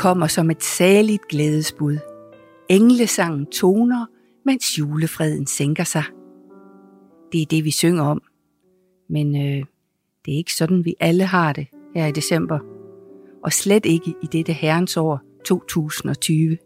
[0.00, 1.98] kommer som et saligt glædesbud.
[2.68, 4.06] Englesangen toner,
[4.46, 6.04] mens julefreden sænker sig.
[7.32, 8.22] Det er det, vi synger om.
[9.10, 9.64] Men øh,
[10.24, 12.58] det er ikke sådan, vi alle har det her i december.
[13.44, 16.58] Og slet ikke i dette herrens år 2020.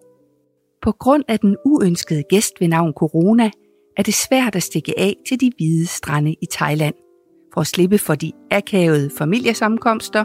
[0.83, 3.51] På grund af den uønskede gæst ved navn corona,
[3.97, 6.95] er det svært at stikke af til de hvide strande i Thailand,
[7.55, 10.25] for at slippe for de akavede familiesammenkomster,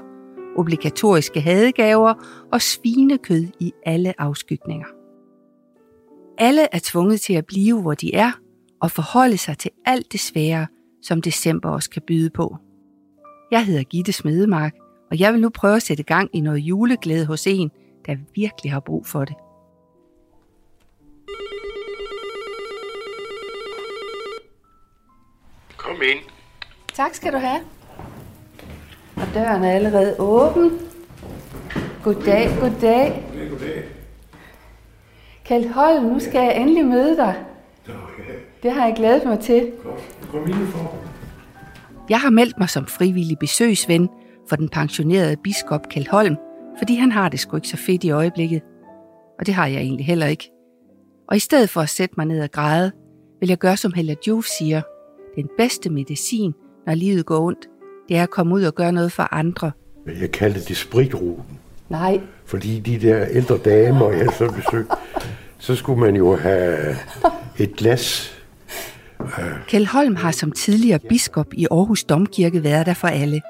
[0.57, 2.13] obligatoriske hadegaver
[2.51, 4.87] og svinekød i alle afskygninger.
[6.37, 8.31] Alle er tvunget til at blive, hvor de er,
[8.81, 10.67] og forholde sig til alt det svære,
[11.01, 12.57] som december også kan byde på.
[13.51, 14.75] Jeg hedder Gitte Smedemark,
[15.11, 17.71] og jeg vil nu prøve at sætte gang i noget juleglæde hos en,
[18.05, 19.35] der virkelig har brug for det.
[25.77, 26.19] Kom ind.
[26.93, 27.78] Tak skal du have.
[29.21, 30.71] Og døren er allerede åben.
[32.03, 32.59] Goddag, goddag.
[32.59, 33.83] Goddag, goddag.
[35.45, 37.35] Kjeld Holm, nu skal jeg endelig møde dig.
[37.87, 38.33] Okay.
[38.63, 39.71] Det har jeg glædet mig til.
[39.83, 39.91] Kom,
[40.31, 40.95] kom indenfor.
[42.09, 44.09] Jeg har meldt mig som frivillig besøgsven
[44.49, 46.35] for den pensionerede biskop Kjeld Holm,
[46.77, 48.61] fordi han har det sgu ikke så fedt i øjeblikket.
[49.39, 50.51] Og det har jeg egentlig heller ikke.
[51.27, 52.91] Og i stedet for at sætte mig ned og græde,
[53.39, 54.81] vil jeg gøre som Hella Juf siger.
[55.35, 56.53] Den bedste medicin,
[56.87, 57.67] når livet går ondt,
[58.09, 59.71] det er at komme ud og gøre noget for andre.
[60.21, 64.95] Jeg kaldte det spritruten, Nej, fordi de der ældre damer, jeg så besøgte,
[65.57, 66.95] så skulle man jo have
[67.57, 68.35] et glas.
[69.67, 73.41] Kjeld Holm har som tidligere biskop i Aarhus Domkirke været der for alle.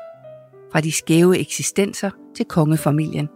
[0.72, 3.30] Fra de skæve eksistenser til kongefamilien.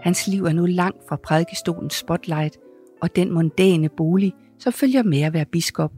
[0.00, 2.56] Hans liv er nu langt fra prædikestolens spotlight
[3.02, 5.92] og den mondæne bolig, som følger med at være biskop.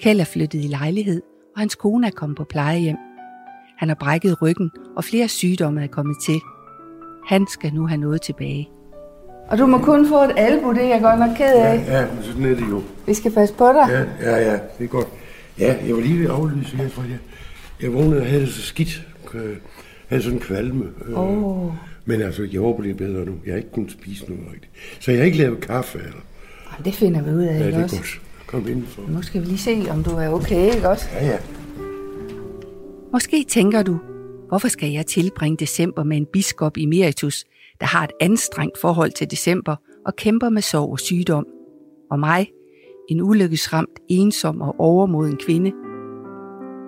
[0.00, 1.22] Kjeld er flyttet i lejlighed,
[1.54, 2.96] og hans kone er kommet på plejehjem.
[3.78, 6.40] Han har brækket ryggen, og flere sygdomme er kommet til.
[7.26, 8.68] Han skal nu have noget tilbage.
[9.48, 11.84] Og du må kun få et albu, det er jeg godt nok ked af.
[11.86, 12.82] Ja, men sådan er det jo.
[13.06, 13.88] Vi skal passe på dig.
[14.20, 15.06] Ja, ja, ja, det er godt.
[15.58, 17.18] Ja, jeg var lige ved at aflyse igen, for jeg,
[17.82, 19.02] jeg vågnede og havde det så skidt.
[19.34, 19.40] Jeg
[20.08, 20.84] havde sådan en kvalme.
[21.06, 21.72] øh, Åh.
[22.04, 23.32] Men altså, jeg håber, det er bedre nu.
[23.46, 24.72] Jeg har ikke kunnet spise noget rigtigt.
[25.00, 26.20] Så jeg har ikke lavet kaffe, eller?
[26.84, 27.96] Det finder vi ud af, Ja, ikke det er også?
[27.96, 28.20] godt.
[28.46, 29.02] Kom indenfor.
[29.08, 31.06] Nu skal vi lige se, om du er okay, ikke også?
[31.14, 31.36] Ja, ja.
[33.14, 33.98] Måske tænker du,
[34.48, 37.44] hvorfor skal jeg tilbringe december med en biskop emeritus,
[37.80, 39.76] der har et anstrengt forhold til december
[40.06, 41.46] og kæmper med sorg og sygdom?
[42.10, 42.48] Og mig,
[43.08, 45.72] en ulykkesramt, ensom og overmoden kvinde?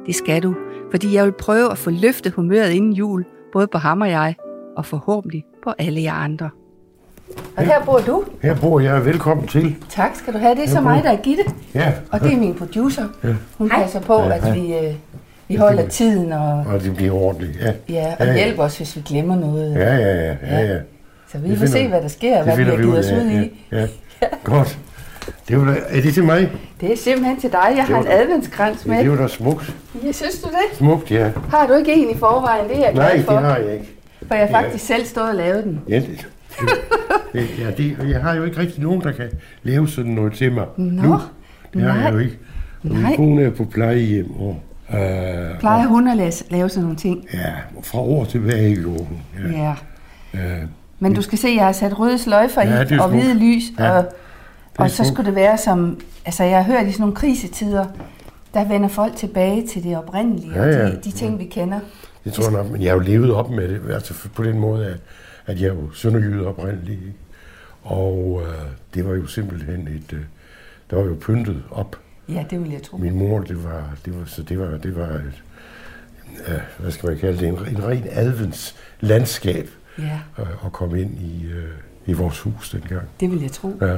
[0.06, 0.54] Det skal du,
[0.90, 4.34] fordi jeg vil prøve at få løftet humøret inden jul, både på ham og jeg,
[4.76, 6.50] og forhåbentlig på alle jer andre.
[7.56, 8.24] Og her bor du.
[8.42, 9.04] Her bor jeg.
[9.04, 9.76] Velkommen til.
[9.90, 10.54] Tak skal du have.
[10.54, 11.42] Det er så Jeg bor- mig, der er Gitte.
[11.74, 13.08] Ja, Og det er min producer.
[13.58, 14.58] Hun passer på, Ja, at hej.
[14.58, 14.94] vi, øh,
[15.48, 17.58] vi holder tiden og, og det bliver ordentligt.
[17.60, 18.36] Ja, ja, og ja, ja.
[18.44, 19.74] hjælper os, hvis vi glemmer noget.
[19.74, 20.78] Ja, ja, ja, ja, ja.
[21.32, 22.96] Så vi Det får finder se, hvad der sker, Det hvad vi har givet ud
[22.98, 23.42] os ud af.
[23.42, 23.64] i.
[23.72, 23.80] Ja,
[24.22, 24.26] ja.
[24.44, 24.78] Godt.
[25.48, 26.50] Det var da, er det til mig?
[26.80, 27.72] Det er simpelthen til dig.
[27.76, 29.16] Jeg har var en adventskrans Ja, det med.
[29.16, 29.74] var da smukt.
[30.04, 30.76] Ja, synes du det?
[30.78, 31.30] Smukt, ja.
[31.50, 32.68] Har du ikke en i forvejen?
[32.68, 33.32] Det er jeg Nej, glad det for.
[33.36, 33.86] har jeg ikke.
[34.28, 35.80] For jeg har faktisk selv stået og lavet den.
[35.88, 36.26] Ja, det,
[37.32, 39.30] det, ja, det, jeg har jo ikke rigtig nogen, der kan
[39.62, 40.64] lave sådan noget til mig.
[40.76, 41.18] Nå, nu.
[41.74, 42.02] Det har nej.
[42.04, 42.38] jeg jo ikke.
[42.84, 42.90] Og.
[42.96, 44.56] Min kone er på plejehjem, og,
[44.94, 47.26] øh, Plejer hun at lave, lave sådan nogle ting?
[47.34, 47.52] ja,
[47.82, 49.18] fra år tilbage gjorde hun.
[49.52, 49.74] Ja.
[50.34, 50.40] Ja.
[50.40, 50.62] Øh,
[50.98, 53.62] Men du skal se, jeg har sat røde sløjfer Ja, i og hvide lys.
[53.78, 54.04] Ja, Og,
[54.78, 56.00] og så skulle det være som...
[56.24, 57.86] Altså, jeg har hørt i sådan nogle krisetider,
[58.54, 60.86] der vender folk tilbage til det oprindelige, Ja, og ja.
[60.90, 61.80] de, de ting, vi kender.
[62.24, 64.58] det tror jeg nok, men jeg har jo levet op med det, altså på den
[64.58, 64.96] måde, at,
[65.46, 67.00] at jeg er jo sønderjyde oprindeligt.
[67.82, 68.54] Og øh,
[68.94, 70.20] det var jo simpelthen et, øh,
[70.90, 71.96] der var jo pyntet op.
[72.28, 72.96] Ja, det vil jeg tro.
[72.96, 75.42] Min mor, det var, det var, så det var, det var et,
[76.48, 81.00] øh, hvad skal man kalde det, en, en ren advents landskab Ja, øh, at komme
[81.02, 81.68] ind i, øh,
[82.06, 83.02] i vores hus dengang.
[83.20, 83.72] det vil jeg tro.
[83.80, 83.96] Ja,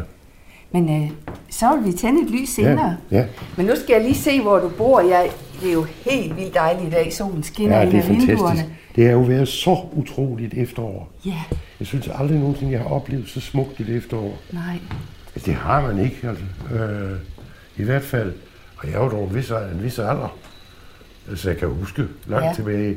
[0.73, 1.11] Men øh,
[1.51, 2.97] så vil vi tænde et lys senere.
[3.11, 3.27] ja, ja.
[3.57, 5.01] Men nu skal jeg lige se, hvor du bor.
[5.01, 7.13] Jeg, det er jo helt vildt dejligt i dag.
[7.13, 8.65] Solen skinner ja ind det er ad vinduerne.
[8.97, 11.13] Det har jo været så utroligt efterår.
[11.27, 11.43] Ja,
[11.81, 14.39] Jeg synes aldrig nogensinde, jeg har oplevet så smukt et efterår.
[14.53, 14.79] nej.
[15.47, 16.45] Det har man ikke, altså.
[16.75, 17.17] Øh,
[17.79, 18.33] I hvert fald.
[18.77, 20.39] Og jeg er jo dog en vis, en vis alder.
[21.31, 22.49] Altså, jeg kan huske langt Ja.
[22.49, 22.55] ja.
[22.55, 22.97] tilbage.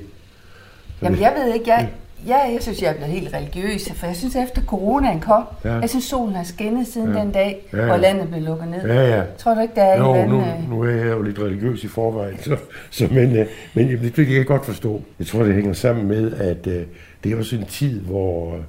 [1.01, 1.89] Jamen, jeg ved ikke, jeg,
[2.27, 5.69] jeg, jeg synes, jeg er blevet helt religiøs, for jeg synes, efter coronaen kom, ja.
[5.73, 5.79] Ja.
[5.79, 7.17] jeg synes, solen har skinnet siden ja.
[7.17, 7.23] Ja.
[7.23, 7.87] den dag, ja, Ja, ja.
[7.87, 7.93] ja.
[7.93, 8.81] hvor landet blev lukket ned.
[8.87, 9.23] Ja, ja.
[9.37, 10.63] Tror du ikke, der er Jo, en nu, anden...
[10.63, 12.57] øh, nu er jeg jo lidt religiøs i forvejen, så,
[12.91, 15.01] så men, øh, men jamen, det kan jeg godt forstå.
[15.19, 16.85] Jeg tror, det hænger sammen med, at øh,
[17.23, 18.61] det er også en tid, hvor øh,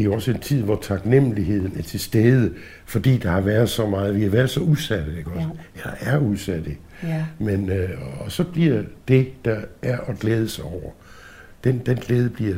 [0.00, 2.54] det er også en tid, hvor taknemmeligheden er til stede,
[2.86, 5.48] fordi der har været så meget, vi har været så udsatte, ikke også?
[5.76, 5.90] Ja.
[5.90, 6.76] Jeg er udsatte.
[7.02, 7.24] Ja.
[7.38, 7.88] Men, øh,
[8.24, 10.90] og så bliver det, der er at glæde sig over,
[11.64, 12.56] den, den glæde bliver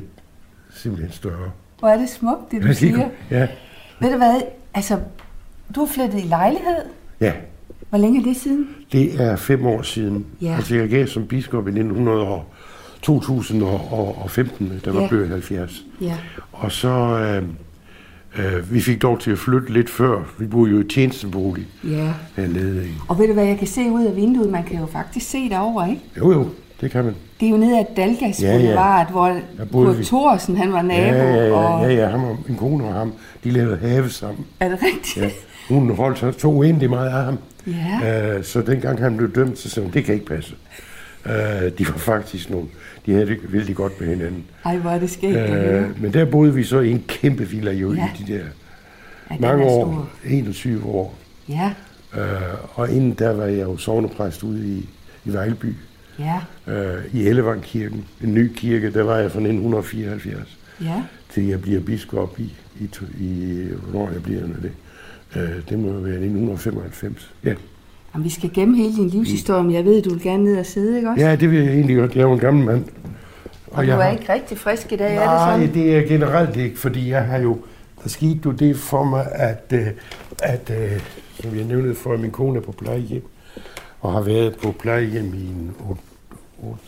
[0.75, 1.51] simpelthen større.
[1.79, 3.09] Hvor er det smukt, det du lige siger.
[3.31, 3.49] Ja,
[4.01, 4.41] Ved du hvad,
[4.75, 5.01] altså,
[5.75, 6.83] du har flyttet i lejlighed.
[7.21, 7.33] ja.
[7.91, 8.69] Hvor længe er det siden?
[8.93, 10.27] Det er fem år siden.
[10.43, 10.55] Ja.
[10.57, 12.45] Altså, jeg gav som biskop i 1900 og
[13.03, 15.03] 2015, der var Ja.
[15.05, 15.09] ja.
[15.09, 15.85] blevet 70.
[16.01, 16.15] Ja.
[16.53, 17.43] Og så, øh,
[18.57, 20.21] øh, vi fik lov til at flytte lidt før.
[20.39, 22.13] Vi boede jo i tjenestebolig Ja.
[22.37, 22.85] hernede.
[23.09, 25.49] Og ved du hvad, jeg kan se ud af vinduet, man kan jo faktisk se
[25.49, 26.03] derover, ikke?
[26.19, 26.49] Jo, jo,
[26.81, 27.15] det kan man.
[27.41, 28.59] Det er jo nede af Dalgas Ja, ja.
[28.59, 29.27] Boulevard, hvor
[29.59, 30.05] Der boede Kurt.
[30.07, 31.17] Thorsen, han var nabo.
[31.17, 31.91] Ja, ja, ja, og...
[31.91, 33.13] ja, ja, ham og min kone og ham,
[33.45, 34.45] de lavede have sammen.
[34.61, 35.17] Er det rigtigt?
[35.17, 35.31] Ja.
[35.75, 37.39] Hun holdt sig tog egentlig meget af ham.
[37.67, 38.37] Ja.
[38.37, 40.55] Øh, så dengang han blev dømt, så sagde hun, det kan ikke passe.
[41.27, 41.33] Øh,
[41.79, 42.69] de var faktisk nogle,
[43.07, 44.45] de havde det vældig godt med hinanden.
[44.65, 45.81] Ej, hvor er det høre.
[45.85, 48.09] Øh, men der boede vi så i en kæmpe villa jo Ja.
[48.21, 48.45] i de der
[49.31, 50.31] Ja, mange år, stor.
[50.31, 51.19] 21 år.
[51.49, 51.73] Ja,
[52.17, 52.21] Øh,
[52.75, 54.89] og inden der var jeg jo sovnepræst ude i,
[55.25, 55.75] i Vejlby,
[56.19, 61.03] ja, øh, i Ellevangkirken, en ny kirke, der var jeg fra 1974, ja.
[61.31, 62.91] til jeg bliver biskop i, i,
[63.21, 64.73] i hvornår jeg bliver med det.
[65.37, 67.31] Øh, det må være 1995.
[67.45, 67.55] Ja.
[68.15, 70.67] Jamen, vi skal gemme hele din livshistorie, men jeg ved, du vil gerne ned og
[70.67, 71.25] sidde, ikke også?
[71.25, 72.15] ja, det vil jeg egentlig godt.
[72.15, 72.85] Jeg er jo en gammel mand.
[73.71, 75.75] og du jeg er har- ikke rigtig frisk i dag, er det Nej, sådan?
[75.75, 77.59] det er generelt ikke, fordi jeg har jo,
[78.03, 79.87] der skete jo det for mig, at, øh,
[80.43, 81.01] at øh,
[81.43, 83.25] som jeg nævnte for, min kone er på plejehjem,
[84.01, 85.71] og har været på plejehjem i en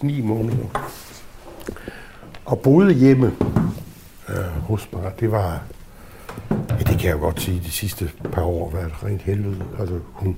[0.03, 0.89] 8-9 måneder.
[2.45, 3.33] Og boede hjemme
[4.29, 5.63] øh, hos mig, det var,
[6.51, 9.57] ja, det kan jeg jo godt sige, de sidste par år været et rent helvede.
[9.81, 10.37] Altså, hun, hun,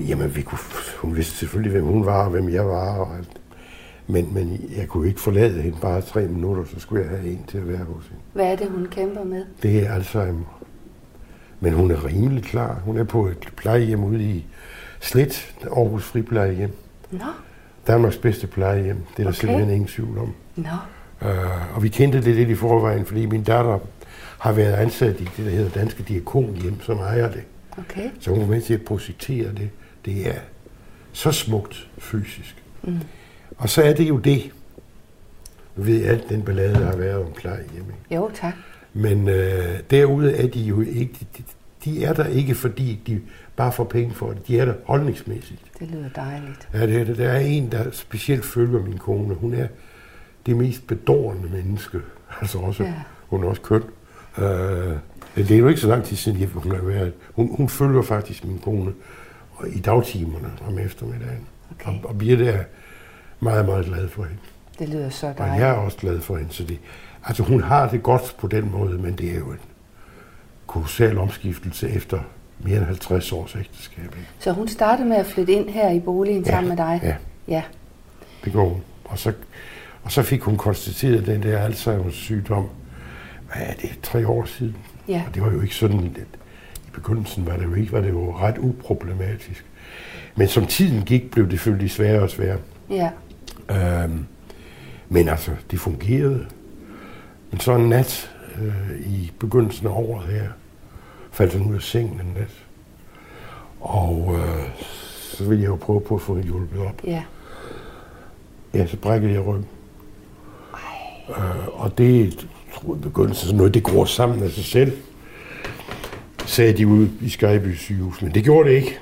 [0.00, 0.58] jamen, vi kunne,
[0.98, 3.28] hun vidste selvfølgelig, hvem hun var, og hvem jeg var, og alt.
[4.06, 7.44] Men, men jeg kunne ikke forlade hende bare tre minutter, så skulle jeg have en
[7.48, 8.22] til at være hos hende.
[8.32, 9.44] Hvad er det, hun kæmper med?
[9.62, 10.60] Det er Alzheimer.
[11.60, 12.80] Men hun er rimelig klar.
[12.84, 14.46] Hun er på et plejehjem ude i
[15.00, 16.70] Slet, Aarhus Friplejehjem.
[17.10, 17.18] Nå,
[17.86, 18.96] Danmarks bedste plejehjem.
[18.96, 19.38] Det er der Okay.
[19.40, 20.34] simpelthen ingen tvivl om.
[20.56, 20.68] nå,
[21.20, 23.78] Uh, og vi kendte det lidt i forvejen, fordi min datter
[24.38, 27.42] har været ansat i det, der hedder Danske Diakonhjem, som ejer det.
[27.78, 28.10] okay.
[28.20, 29.70] Så hun var med til at projektere det.
[30.06, 30.40] Det er
[31.12, 32.62] så smukt fysisk.
[32.82, 32.98] Mm.
[33.56, 34.50] Og så er det jo det.
[35.76, 37.66] Ved alt den ballade, der har været om plejehjem.
[37.74, 38.14] Ikke?
[38.14, 38.54] Jo, tak.
[38.92, 41.42] Men øh, derude er de jo ikke, de,
[41.84, 43.20] de er der ikke, fordi de
[43.56, 44.48] bare får penge for det.
[44.48, 45.60] De er der holdningsmæssigt.
[45.78, 46.68] Det lyder dejligt.
[46.72, 47.18] Ja, det er det.
[47.18, 49.34] Der er en, der specielt følger min kone.
[49.34, 49.66] Hun er
[50.46, 51.98] det mest bedårende menneske.
[52.40, 52.94] Altså også, ja.
[53.26, 53.82] hun er også køn.
[54.38, 54.96] Øh,
[55.36, 57.12] det er jo ikke så lang tid siden, hun har været.
[57.34, 58.92] Hun, hun følger faktisk min kone
[59.56, 61.46] og i dagtimerne om eftermiddagen.
[61.70, 61.90] Okay.
[61.90, 62.64] Og, og Birte er
[63.40, 64.38] meget, meget glad for hende.
[64.78, 65.62] Det lyder så Og jeg dejligt.
[65.66, 66.52] er også glad for hende.
[66.52, 66.78] Så det,
[67.24, 69.58] altså hun har det godt på den måde, men det er jo en
[70.66, 72.20] kolossal omskiftelse efter
[72.58, 74.04] mere end 50 års ægteskab.
[74.04, 74.28] Ikke?
[74.38, 77.00] Så hun startede med at flytte ind her i boligen Ja, sammen med dig?
[77.02, 77.14] ja.
[77.48, 77.62] Ja.
[78.44, 78.82] Det går hun.
[79.04, 79.32] Og så,
[80.02, 82.68] og så fik hun konstateret den der Alzheimer's sygdom,
[83.52, 84.76] hvad er det, tre år siden.
[85.08, 85.22] Ja.
[85.28, 86.12] Og det var jo ikke sådan, i
[86.96, 89.64] begyndelsen var det jo ikke, var det jo ret uproblematisk.
[90.36, 92.58] Men som tiden gik, blev det selvfølgelig sværere og sværere.
[92.90, 93.10] Ja.
[93.70, 94.26] Øhm,
[95.08, 96.46] men altså, det fungerede.
[97.50, 98.30] Men så en nat
[98.62, 100.48] øh, i begyndelsen af året her,
[101.32, 102.64] faldt han ud af sengen en nat.
[103.80, 104.84] Og øh,
[105.36, 107.00] så ville jeg jo prøve på at få hende hjulpet op.
[107.04, 107.22] Ja.
[108.74, 109.66] Ja, så brækkede jeg ryggen.
[111.28, 114.92] Øh, og det tror jeg begyndelsen sådan noget, det gror sammen af sig selv,
[116.56, 118.22] sagde de ude i Skyby sygehus.
[118.22, 118.98] Men det gjorde det ikke.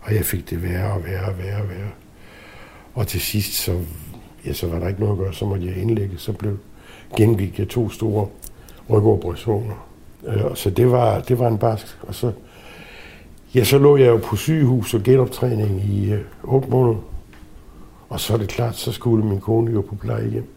[0.00, 1.90] Og jeg fik det værre og værre og værre og værre.
[2.94, 3.80] Og til sidst, så,
[4.46, 6.18] ja, så var der ikke noget at gøre, så måtte jeg indlægge.
[6.18, 6.58] Så blev,
[7.16, 8.26] gengik jeg to store
[8.90, 9.88] rygoperationer.
[10.26, 11.98] Øh, så det var, det var en barsk.
[12.02, 12.32] Og så,
[13.54, 17.00] ja, så lå jeg jo på sygehus og genoptræning i øh, 8 måneder.
[18.08, 20.48] Og så er det klart, så skulle min kone jo på plejehjem.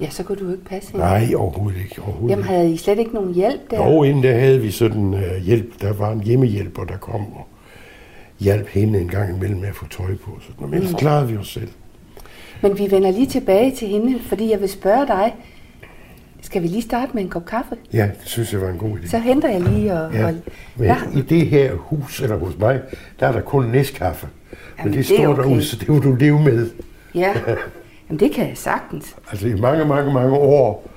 [0.00, 1.06] Ja, så kunne du ikke passe hende.
[1.06, 2.02] Nej, overhovedet ikke.
[2.02, 3.78] Overhovedet Jamen, havde I slet ikke nogen hjælp der?
[3.78, 5.80] Og inden der havde vi sådan uh, hjælp.
[5.80, 7.46] Der var en hjemmehjælper, der kom og
[8.40, 10.38] hjalp hende en gang imellem med at få tøj på.
[10.40, 11.68] Så, men ellers klarede vi os selv.
[12.62, 15.34] Men vi vender lige tilbage til hende, fordi jeg vil spørge dig.
[16.42, 17.76] Skal vi lige starte med en kop kaffe?
[17.92, 19.08] Ja, det synes jeg var en god idé.
[19.08, 20.12] Så henter jeg lige og...
[20.12, 20.34] Ja, og
[20.76, 20.96] men ja.
[21.18, 22.80] i det her hus, eller hos mig,
[23.20, 24.28] der er der kun næstkaffe.
[24.78, 25.42] Jamen, Men det, det står okay.
[25.42, 26.70] derude, så det må du leve med.
[27.14, 27.32] ja.
[28.08, 29.16] Jamen, det kan jeg sagtens.
[29.30, 30.90] Altså i mange, mange, mange år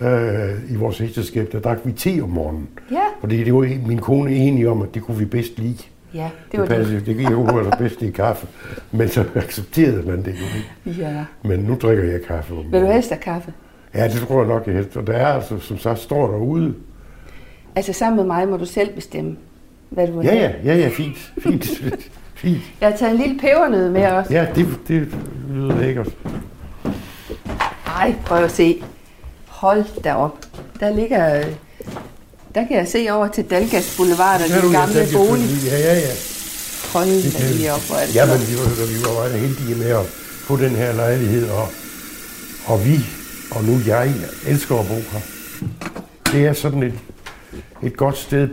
[0.00, 2.68] øh, i vores ægteskab, der drak vi te om morgenen.
[2.90, 2.96] Ja.
[3.20, 5.78] Fordi det var min kone enige om, at det kunne vi bedst lide.
[6.14, 6.84] Ja, det Det, var det, det.
[6.84, 8.46] passede, det gik jo altså bedst i kaffe.
[8.92, 10.46] Men så accepterede man det jo
[10.90, 11.00] ikke.
[11.02, 11.24] Ja.
[11.44, 13.52] Men nu drikker jeg kaffe om Vil du helst have kaffe?
[13.94, 14.96] Ja, det tror jeg nok, jeg helst.
[14.96, 16.74] Og der er altså, som sagt, står derude.
[17.76, 19.36] Altså, sammen med mig må du selv bestemme,
[19.90, 21.32] hvad du vil Ja, ja, ja, ja, fint.
[21.38, 21.66] Fint.
[22.34, 22.60] fint.
[22.80, 24.32] Jeg har taget en lille pebernød med også.
[24.34, 25.08] Ja, det, det
[25.50, 26.16] lyder lækkert.
[27.96, 28.82] Ej, prøv at se.
[29.46, 30.36] Hold da op.
[30.80, 31.44] Der ligger...
[32.54, 35.48] Der kan jeg se over til Dalgas Boulevard og den ja, gamle kan bolig.
[35.66, 36.12] Ja, ja, ja.
[36.92, 38.48] Hold Det kan lige op, hvor er det Ja, men flot.
[38.50, 40.06] vi var, vi var meget heldige med at
[40.46, 41.68] få den her lejlighed, og,
[42.66, 42.96] og vi,
[43.50, 44.12] og nu jeg,
[44.46, 45.20] elsker at bo her.
[46.32, 46.94] Det er sådan et,
[47.82, 48.48] et godt sted.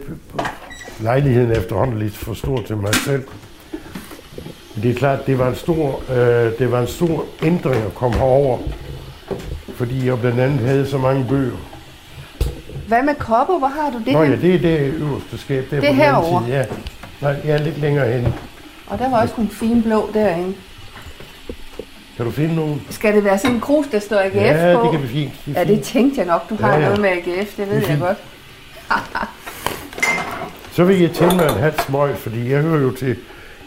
[1.00, 3.24] Lejligheden er efterhånden lidt for stor til mig selv.
[4.76, 7.96] Men det er klart, det var en stor, øh, det var en stor ændring at
[7.96, 8.58] komme herover,
[9.76, 11.58] fordi jeg blandt andet havde så mange bøger.
[12.88, 13.58] Hvad med kopper?
[13.58, 15.66] Hvor har du det Nå ja, det er det øverste skab.
[15.72, 16.46] Der Det er herovre.
[16.46, 16.58] Side.
[16.58, 16.66] Ja.
[17.22, 18.34] Nej, jeg er lidt længere hen.
[18.88, 20.54] Og der var også en fin blå derinde.
[22.18, 22.82] Kan du finde nogen?
[22.90, 24.84] Skal det være sådan en krus, der står AGF Ja, på?
[24.84, 25.32] det kan vi fint.
[25.46, 26.86] Det Ja, det tænkte jeg nok, du har Ja, ja.
[26.86, 28.18] noget med AGF, det ved Det jeg godt.
[30.76, 33.16] Så vil jeg tænde mig en halv smøg, fordi jeg hører jo til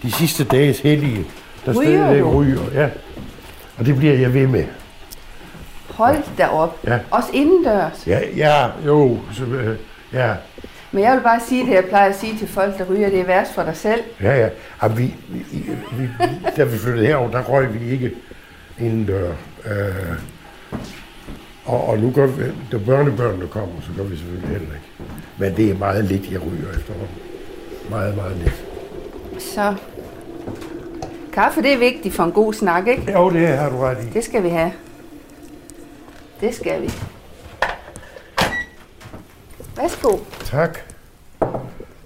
[0.02, 1.24] de sidste dages hellige,
[1.66, 2.60] der Ryger ryger.
[2.74, 2.88] Ja.
[3.78, 4.64] Og det bliver jeg ved med.
[5.98, 6.78] Hold da op.
[6.86, 6.98] Ja.
[7.10, 8.06] Også indendørs.
[8.06, 9.76] Ja, ja jo, så, øh,
[10.12, 10.34] ja,
[10.92, 13.20] Men jeg vil bare sige det, jeg plejer at sige til folk, der ryger, det
[13.20, 14.00] er værst for dig selv.
[14.22, 14.48] ja, ja.
[14.80, 15.62] Og vi, vi,
[15.92, 16.08] vi,
[16.56, 18.10] da vi flyttede herover, der røg vi ikke
[18.78, 19.30] indendør.
[19.64, 20.14] Øh,
[21.64, 25.12] og, og nu gør vi, da børnebørnene kommer, så gør vi selvfølgelig heller ikke.
[25.38, 27.16] Men det er meget lidt, jeg ryger efterhånden.
[27.90, 28.64] Meget, meget lidt.
[29.42, 29.74] Så
[31.32, 33.12] kaffe, det er vigtigt for en god snak, ikke?
[33.12, 34.10] Jo, det har du ret i.
[34.14, 34.72] Det skal vi have.
[36.40, 36.92] Det skal vi.
[39.76, 40.16] Værsgo.
[40.44, 40.78] Tak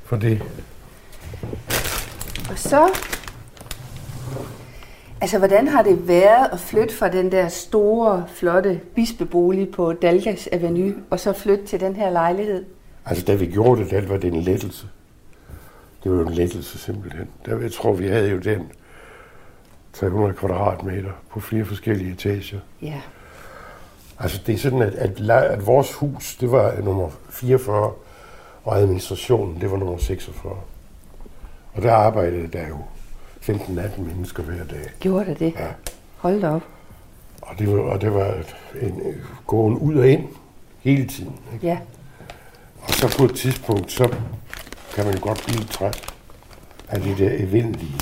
[0.04, 0.42] for det.
[2.50, 2.98] Og så...
[5.20, 10.48] Altså, hvordan har det været at flytte fra den der store, flotte bispebolig på Dalgas
[10.52, 12.64] Avenue, og så flytte til den her lejlighed?
[13.04, 14.86] Altså, da vi gjorde det, der var det en lettelse.
[16.04, 17.28] Det var jo en lettelse simpelthen.
[17.46, 18.72] Der, jeg tror, vi havde jo den
[19.92, 22.58] 300 kvadratmeter på flere forskellige etager.
[22.82, 23.00] Ja.
[24.22, 27.92] Altså, det er sådan, at, at, at vores hus, det var nummer 44,
[28.64, 30.56] og administrationen, det var nummer 46.
[31.74, 32.78] Og der arbejdede der jo
[33.42, 34.90] 15-18 mennesker hver dag.
[35.00, 35.54] Gjorde det det?
[35.58, 35.66] Ja.
[36.16, 36.62] Hold da op.
[37.42, 38.34] Og det var, og det var
[38.80, 39.02] en,
[39.46, 40.28] gåen ud og ind
[40.80, 41.38] hele tiden.
[41.54, 41.66] Ikke?
[41.66, 41.78] Ja.
[42.82, 44.14] Og så på et tidspunkt, så
[44.94, 46.14] kan man jo godt blive træt
[46.88, 48.00] af det der evindelige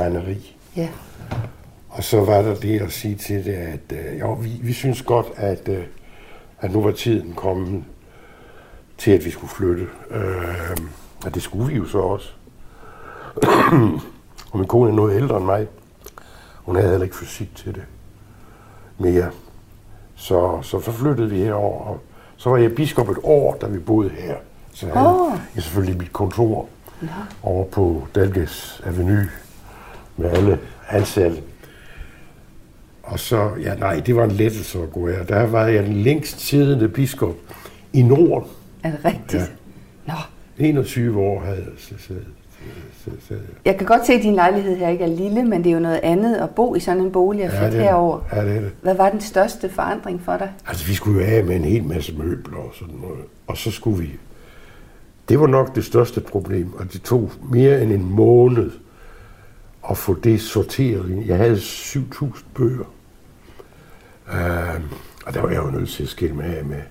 [0.00, 0.56] renderi.
[0.76, 0.88] Ja.
[1.90, 5.02] Og så var der det at sige til det, at øh, jo, vi, vi synes
[5.02, 5.84] godt, at, øh,
[6.60, 7.84] at nu var tiden kommet
[8.98, 9.86] til, at vi skulle flytte.
[10.10, 10.76] Øh,
[11.24, 12.32] og det skulle vi jo så også.
[14.52, 15.66] og min kone er noget ældre end mig.
[16.54, 17.82] Hun havde heller ikke fysik til det
[18.98, 19.30] mere.
[20.14, 21.84] Så, så, så flyttede vi herover.
[21.84, 22.00] Og
[22.36, 24.36] så var jeg biskop et år, da vi boede her.
[24.72, 25.32] Så jeg havde Åh.
[25.54, 26.68] jeg selvfølgelig mit kontor
[27.42, 29.28] over på Dalgas Avenue
[30.16, 31.42] med alle ansatte.
[33.10, 35.24] Og så, ja nej, det var en lettelse at gå her.
[35.24, 37.34] Der var jeg den længst siddende biskop
[37.92, 38.48] i Norden.
[38.84, 39.34] Er det rigtigt?
[39.34, 40.12] Ja.
[40.12, 40.14] Nå.
[40.58, 42.02] 21 år havde jeg siddet.
[43.04, 45.70] siddet- siddet- Jeg kan godt se, at din lejlighed her ikke er lille, men det
[45.70, 48.20] er jo noget andet at bo i sådan en bolig og Ja, flytte er- herover.
[48.32, 48.70] Ja, det er det.
[48.82, 50.52] Hvad var den største forandring for dig?
[50.68, 53.20] Altså, vi skulle jo af med en hel masse møbler og sådan noget.
[53.46, 54.10] Og så skulle vi...
[55.28, 58.70] Det var nok det største problem, og det tog mere end en måned
[59.90, 61.22] at få det sorteret.
[61.26, 62.84] Jeg havde 7.000 bøger.
[64.32, 64.80] Uh,
[65.26, 66.82] og der var jeg jo nødt til at skille mig af med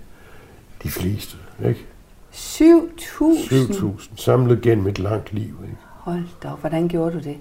[0.84, 1.86] de fleste, ikke?
[2.34, 2.64] 7.000?
[2.64, 5.78] 7.000 samlet gennem et langt liv, ikke?
[5.84, 6.60] Hold da op.
[6.60, 7.38] Hvordan gjorde du det?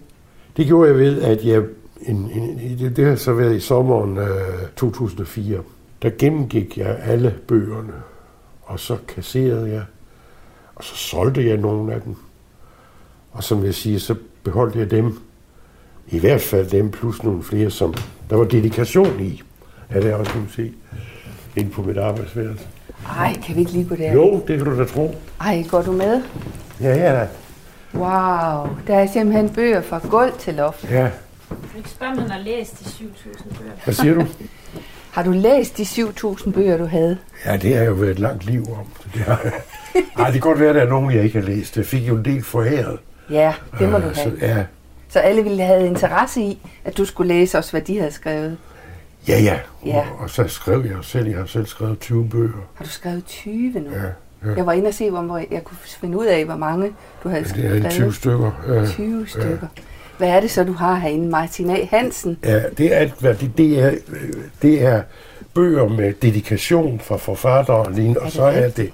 [0.57, 1.63] Det gjorde jeg ved, at jeg,
[2.01, 5.63] en, en, det, det har så været i sommeren øh, 2004,
[6.03, 7.93] der gennemgik jeg alle bøgerne,
[8.63, 9.83] og så kasserede jeg,
[10.75, 12.17] og så solgte jeg nogle af dem.
[13.33, 15.19] Og som jeg siger, så beholdt jeg dem,
[16.09, 17.95] i hvert fald dem plus nogle flere, som
[18.31, 19.43] der var dedikation i.
[19.91, 20.73] Har jeg også kunne se
[21.57, 22.65] inde på mit arbejdsværelse.
[23.19, 24.13] Ej, kan vi ikke lige gå der?
[24.13, 25.15] Jo, det kan du da tro.
[25.41, 26.23] Ej, går du med?
[26.81, 27.29] Ja, ja, da.
[27.95, 30.91] Wow, der er simpelthen bøger fra gulv til loft.
[30.91, 31.11] ja.
[31.51, 33.73] Du ikke spørge, om han har læst de 7.000 bøger.
[33.85, 34.27] Hvad siger du?
[35.11, 37.19] Har du læst de 7.000 bøger, du havde?
[37.45, 38.87] Ja, det har jo været et langt liv om.
[39.15, 39.41] Det, har...
[40.19, 41.77] Ej, det kan godt være, at der er nogen, jeg ikke har læst.
[41.77, 42.99] Jeg fik jo en del foræret.
[43.31, 44.39] Ja, det må du Øh, have.
[44.39, 44.65] Så, ja,
[45.09, 48.57] Så alle ville have interesse i, at du skulle læse også, hvad de havde skrevet.
[49.29, 49.59] Ja, ja.
[49.87, 49.99] Ja.
[49.99, 51.29] Og, og, så skrev jeg selv.
[51.29, 52.69] Jeg har selv skrevet 20 bøger.
[52.75, 53.91] Har du skrevet 20 nu?
[53.91, 54.03] Ja,
[54.51, 54.55] ja.
[54.57, 56.93] Jeg var inde og se, hvor jeg kunne finde ud af, hvor mange
[57.25, 58.15] du havde Det er en 20 skrevet.
[58.15, 58.51] stykker.
[58.69, 59.67] Ja, 20 stykker.
[60.19, 61.29] Hvad er det så, du har herinde?
[61.29, 61.85] Martin A.
[61.91, 62.39] Hansen.
[62.45, 64.33] Ja, det er, hvad det, det, er, øh,
[64.63, 65.03] det er
[65.55, 67.95] bøger med dedikation fra forfatteren, og
[68.25, 68.93] det så er det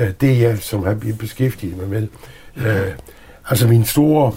[0.00, 2.08] øh, det, jeg som har beskæftiget mig med.
[2.56, 2.92] Øh,
[3.48, 4.32] altså min store,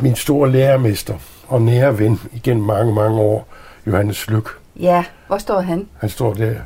[0.00, 1.14] min store lærermester
[1.48, 3.48] og nære ven igennem mange, mange år,
[3.86, 4.48] Johannes Lyk,
[4.80, 5.88] Ja, hvor står han?
[5.98, 6.56] han står der.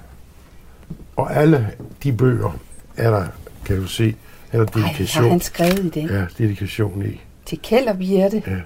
[1.16, 1.68] Og alle
[2.02, 2.58] de bøger
[2.96, 3.26] er der,
[3.64, 4.16] kan du se,
[4.52, 5.22] er der Ej, dedikation.
[5.24, 6.08] har han skrevet i den?
[6.08, 7.20] Ja, dedikation i.
[7.46, 8.42] Til Kjeld og Birte.
[8.46, 8.56] Ja.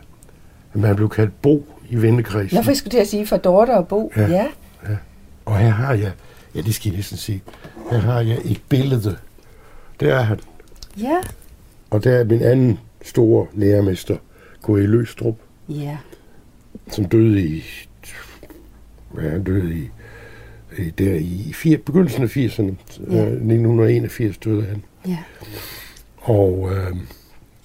[0.74, 2.56] Man blev kaldt Bo i vennekredsen.
[2.56, 4.12] Nå, for jeg skulle til at sige for Dorte og Bo.
[4.16, 4.22] Ja.
[4.28, 4.46] Ja.
[4.88, 4.96] Ja.
[5.44, 6.12] Og her har jeg,
[6.54, 7.40] ja det skal I næsten se,
[7.90, 9.16] her har jeg et billede.
[10.00, 10.40] Der er han.
[11.00, 11.16] Ja.
[11.90, 14.16] Og der er min anden store lærermester,
[14.64, 14.72] K.E.
[14.86, 15.36] Løstrup,
[15.68, 15.96] Ja.
[16.90, 17.64] som døde i,
[19.20, 19.90] han døde i,
[20.78, 22.72] i der i fire, begyndelsen af 80'erne.
[23.10, 23.16] Ja.
[23.16, 23.22] Ja.
[23.26, 24.82] 1981 døde han.
[25.08, 25.18] Ja.
[26.20, 26.86] Og øh,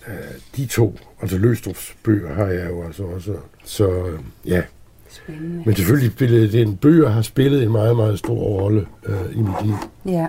[0.07, 0.13] øh,
[0.57, 3.35] de to, altså Løstrups bøger har jeg jo altså også.
[3.65, 4.61] Så øh, ja,
[5.09, 5.63] Spændende.
[5.65, 9.65] men selvfølgelig spillede den bøger har spillet en meget, meget stor rolle øh, i mit
[9.65, 9.73] liv.
[10.05, 10.27] Ja.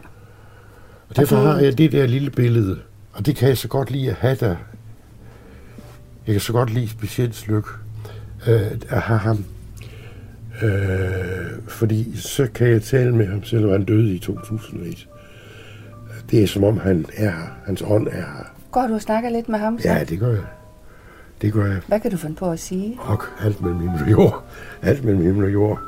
[1.09, 2.79] Og derfor det- har jeg det der lille billede,
[3.13, 4.57] og det kan jeg så godt lide at have der.
[6.27, 7.65] Jeg kan så godt lide specielt Slyk,
[8.49, 9.45] øh, at have ham.
[10.62, 10.71] Øh,
[11.69, 15.09] fordi så kan jeg tale med ham, selvom han døde i 2001.
[16.31, 17.59] Det er som om han er her.
[17.67, 18.53] Hans ånd er her.
[18.71, 19.88] Går du og snakker lidt med ham så?
[19.88, 20.45] Ja, det gør jeg.
[21.43, 21.81] Det gør jeg.
[21.88, 22.97] Hvad kan du finde på at sige?
[23.00, 24.45] Og alt mellem himmel og jord.
[24.83, 25.79] Alt mellem himmel og jord.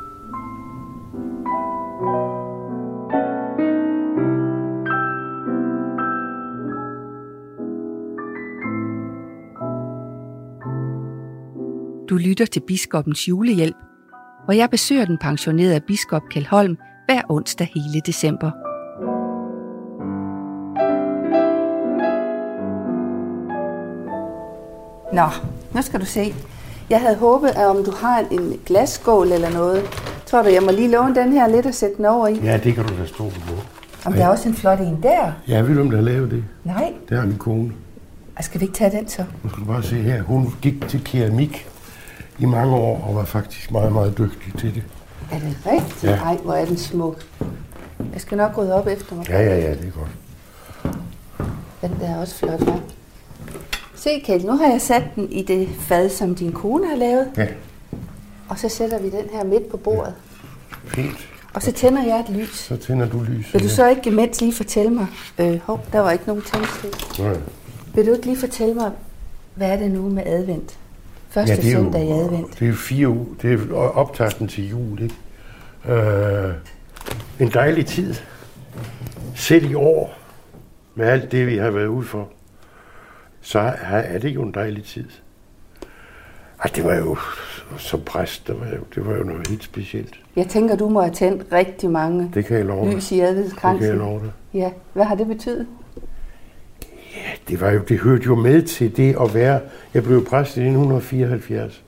[12.09, 13.77] Du lytter til Biskopens julehjælp,
[14.45, 18.51] hvor jeg besøger den pensionerede biskop Kjeld Holm hver onsdag hele december.
[25.13, 25.27] Nå,
[25.75, 26.35] nu skal du se.
[26.91, 29.83] Jeg havde håbet, at om du har en glasskål eller noget,
[30.27, 32.35] tror du, jeg må lige låne den her lidt og sætte den over i?
[32.35, 33.55] Ja, det kan du da stå på.
[34.05, 35.33] Om der er også en flot en der?
[35.49, 36.45] Ja, ved du, om der har lavet det?
[36.65, 36.93] Nej.
[37.09, 37.73] Det er min kone.
[38.37, 39.25] Ej, Skal vi ikke tage den så?
[39.43, 40.23] Nu skal du bare se her.
[40.23, 41.67] Hun gik til keramik
[42.41, 44.83] i mange år og var faktisk meget, meget dygtig til det.
[45.33, 46.05] Er det rigtigt?
[46.05, 46.17] Ja.
[46.17, 47.26] Ej, hvor er den smuk.
[48.13, 49.29] Jeg skal nok rydde op efter mig.
[49.29, 50.11] Ja, ja, ja, det er godt.
[51.83, 52.81] Den der er også flot, hva'?
[53.95, 57.29] Se, Kjeld, nu har jeg sat den i det fad, som din kone har lavet.
[57.37, 57.47] Ja,
[58.49, 60.15] Og så sætter vi den her midt på bordet.
[60.87, 61.29] fint.
[61.55, 62.59] Og så tænder jeg et lys.
[62.59, 63.55] Så tænder du lyset.
[63.55, 65.07] Vil du så ikke imens lige fortælle mig...
[65.39, 67.19] Øh, hov, der var ikke nogen tændstik.
[67.19, 67.37] Nej.
[67.95, 68.91] Vil du ikke lige fortælle mig,
[69.55, 70.79] hvad er det nu med advent?
[71.30, 72.58] Første Ja, det er jo, søndag i advent.
[72.58, 73.26] det er jo fire uger.
[73.43, 75.14] Det er optakten til jul, ikke?
[76.00, 76.54] Øh,
[77.40, 78.14] en dejlig tid.
[79.34, 80.19] Selv i år,
[80.95, 82.28] med alt det, vi har været ude for,
[83.40, 85.08] så er det jo en dejlig tid.
[86.64, 87.16] Ej, det var jo,
[87.78, 90.21] som præst, det var jo, det var jo noget helt specielt.
[90.36, 93.52] Jeg tænker, du må have tændt rigtig mange Det kan jeg love lys i Det
[93.60, 94.30] kan jeg love dig.
[94.54, 95.66] Ja, hvad har det betydet?
[97.15, 99.61] Ja, Det, var jo, det hørte jo med til det at være...
[99.95, 101.83] Jeg blev præst i 1974.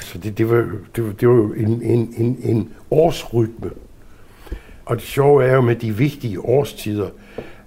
[0.00, 3.70] Så det, det, var, det, var, det var jo en, en, en, en årsrytme.
[4.84, 7.08] Og det sjove er jo med de vigtige årstider,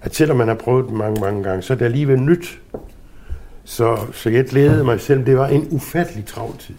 [0.00, 2.60] at selvom man har prøvet dem mange, mange gange, så er det alligevel nyt.
[3.64, 5.26] Så, så jeg glædede mig selv.
[5.26, 6.74] Det var en ufattelig travl tid.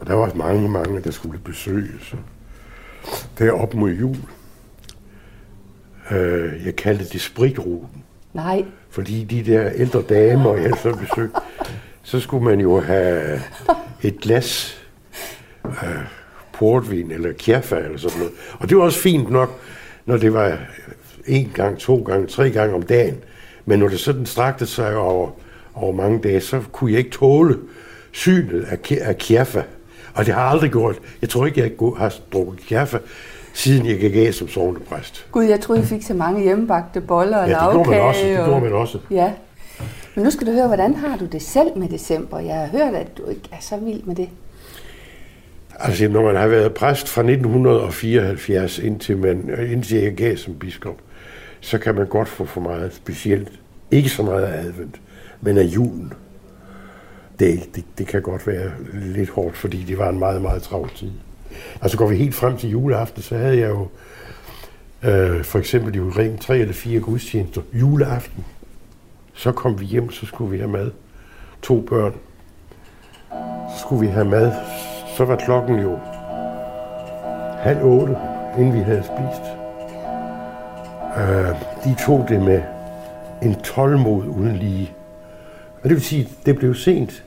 [0.00, 2.14] Og der var også mange, mange, der skulle besøges.
[3.38, 4.16] Der op mod jul.
[6.10, 8.04] Øh, jeg kaldte det spritruten.
[8.34, 11.40] Nej, Fordi de der ældre damer, jeg så besøgte,
[12.02, 13.40] så skulle man jo have
[14.02, 14.80] et glas
[15.64, 16.04] øh,
[16.52, 18.32] portvin eller kjaffa eller sådan noget.
[18.58, 19.60] Og det var også fint nok,
[20.06, 20.58] når det var
[21.26, 23.16] en gang, to gange, tre gange om dagen.
[23.64, 25.30] Men når det sådan strakte sig over,
[25.74, 27.58] over mange dage, så kunne jeg ikke tåle
[28.12, 29.62] synet af, af kjaffa.
[30.14, 30.98] Og det har jeg aldrig gjort.
[31.20, 32.98] Jeg tror ikke, jeg har drukket kjaffa,
[33.52, 35.26] siden jeg gik af som sovnepræst.
[35.32, 38.26] gud, jeg troede, I fik så mange hjemmebagte boller og Ja, det gjorde man også.
[38.26, 38.98] Det gjorde man også.
[39.10, 39.32] Ja.
[40.14, 42.38] Men nu skal du høre, hvordan har du det selv med december?
[42.38, 44.28] Jeg har hørt, at du ikke er så vild med det.
[45.78, 50.96] Altså, når man har været præst fra 1974 indtil, man, indtil jeg gav som biskop,
[51.60, 53.48] så kan man godt få for meget specielt.
[53.90, 55.00] Ikke så meget af advent,
[55.40, 56.12] men af julen.
[57.38, 60.90] Det, det, det kan godt være lidt hårdt, fordi det var en meget, meget travl
[60.96, 61.10] tid.
[61.82, 63.88] Altså går vi helt frem til juleaften, så havde jeg jo
[65.02, 68.44] øh, for eksempel jo ring tre eller fire gudstjenester juleaften.
[69.34, 70.90] Så kom vi hjem, så skulle vi have mad.
[71.62, 72.14] To børn.
[73.76, 74.52] Så skulle vi have mad.
[75.16, 75.98] Så var klokken jo
[77.58, 78.16] halv otte,
[78.58, 79.42] inden vi havde spist.
[81.18, 82.62] Øh, de tog det med
[83.42, 84.92] en tålmod uden lige.
[85.82, 87.24] Og det vil sige, det blev sent.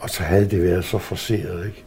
[0.00, 1.84] Og så havde det været så forseret, ikke?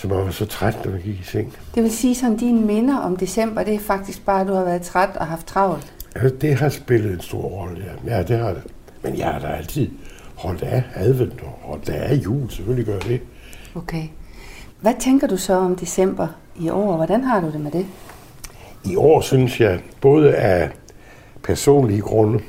[0.00, 1.56] Så man var så træt, når man gik i seng.
[1.74, 4.64] Det vil sige, sådan dine minder om december, det er faktisk bare, at du har
[4.64, 5.94] været træt og haft travlt.
[6.14, 8.16] Altså, det har spillet en stor rolle, ja.
[8.16, 8.62] Ja, det har det.
[9.02, 9.90] Men jeg har da altid
[10.34, 13.20] holdt af advent og holdt af jul, selvfølgelig gør det.
[13.74, 14.02] Okay.
[14.80, 16.28] Hvad tænker du så om december
[16.60, 16.96] i år?
[16.96, 17.86] Hvordan har du det med det?
[18.84, 20.70] I år synes jeg, både af
[21.42, 22.40] personlige grunde,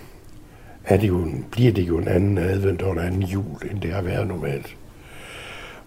[0.83, 3.93] er det jo, bliver det jo en anden advent og en anden jul, end det
[3.93, 4.75] har været normalt.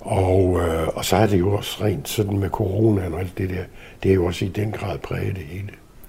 [0.05, 3.51] Og, øh, og så er det jo også rent sådan med coronaen og alt det
[3.51, 3.62] der,
[4.03, 5.69] det er jo også i den grad præget det hele.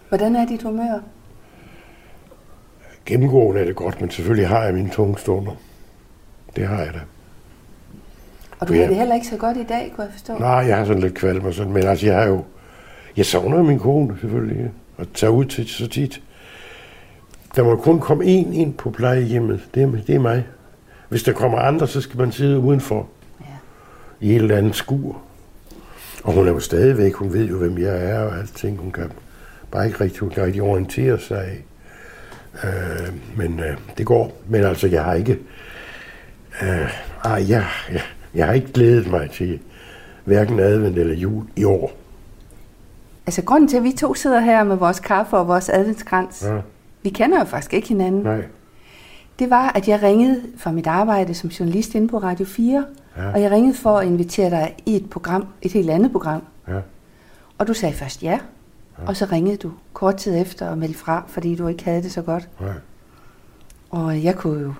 [0.09, 0.99] Hvordan er dit humør?
[3.05, 5.51] Gennemgående er det godt, men selvfølgelig har jeg mine tunge stunder.
[6.55, 6.99] Det har jeg da.
[8.59, 8.79] Og du Ja.
[8.81, 10.37] har det heller ikke så godt i dag, kunne jeg forstå.
[10.37, 12.43] Nej, jeg har sådan lidt kvalm og sådan, men altså jeg har jo,
[13.17, 16.21] jeg savner min kone selvfølgelig, og tager ud til så tit.
[17.55, 20.43] Der må kun komme én ind på plejehjemmet, det er, det er mig.
[21.09, 23.07] Hvis der kommer andre, så skal man sidde udenfor.
[24.19, 25.21] I et eller andet skur.
[26.23, 28.77] Og hun er jo stadigvæk, hun ved jo, hvem jeg er og alting.
[28.77, 29.11] Hun kan
[29.71, 31.63] bare ikke rigtig, hun kan rigtig orientere sig.
[32.63, 34.37] Øh, men øh, det går.
[34.47, 35.39] Men altså, jeg har ikke...
[36.61, 36.91] Øh,
[37.23, 38.01] ej, jeg, jeg,
[38.33, 39.59] jeg har ikke glædet mig til
[40.23, 41.91] hverken advent eller jul i år.
[43.25, 46.57] Altså grunden til, at vi to sidder her med vores kaffe og vores adventskrans, Ja,
[47.03, 48.43] vi kender jo faktisk ikke hinanden, nej.
[49.39, 52.85] det var, at jeg ringede fra mit arbejde som journalist inde på Radio 4,
[53.17, 53.31] Ja.
[53.33, 56.41] og jeg ringede for at invitere dig i et program, et helt andet program.
[56.67, 56.79] Ja,
[57.57, 58.39] Og du sagde først ja,
[59.05, 62.11] og så ringede du kort tid efter og meldte fra, fordi du ikke havde det
[62.11, 62.49] så godt.
[62.61, 62.69] nej.
[63.89, 64.73] Og jeg kunne jo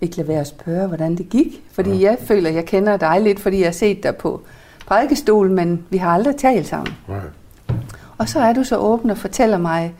[0.00, 1.64] ikke lade være at spørge, hvordan det gik.
[1.72, 4.40] Fordi jeg føler, jeg kender dig lidt, fordi jeg har set dig på
[4.86, 6.94] prædikestolen, men vi har aldrig talt sammen.
[7.08, 7.20] nej.
[8.18, 9.94] Og så er du så åben og fortæller mig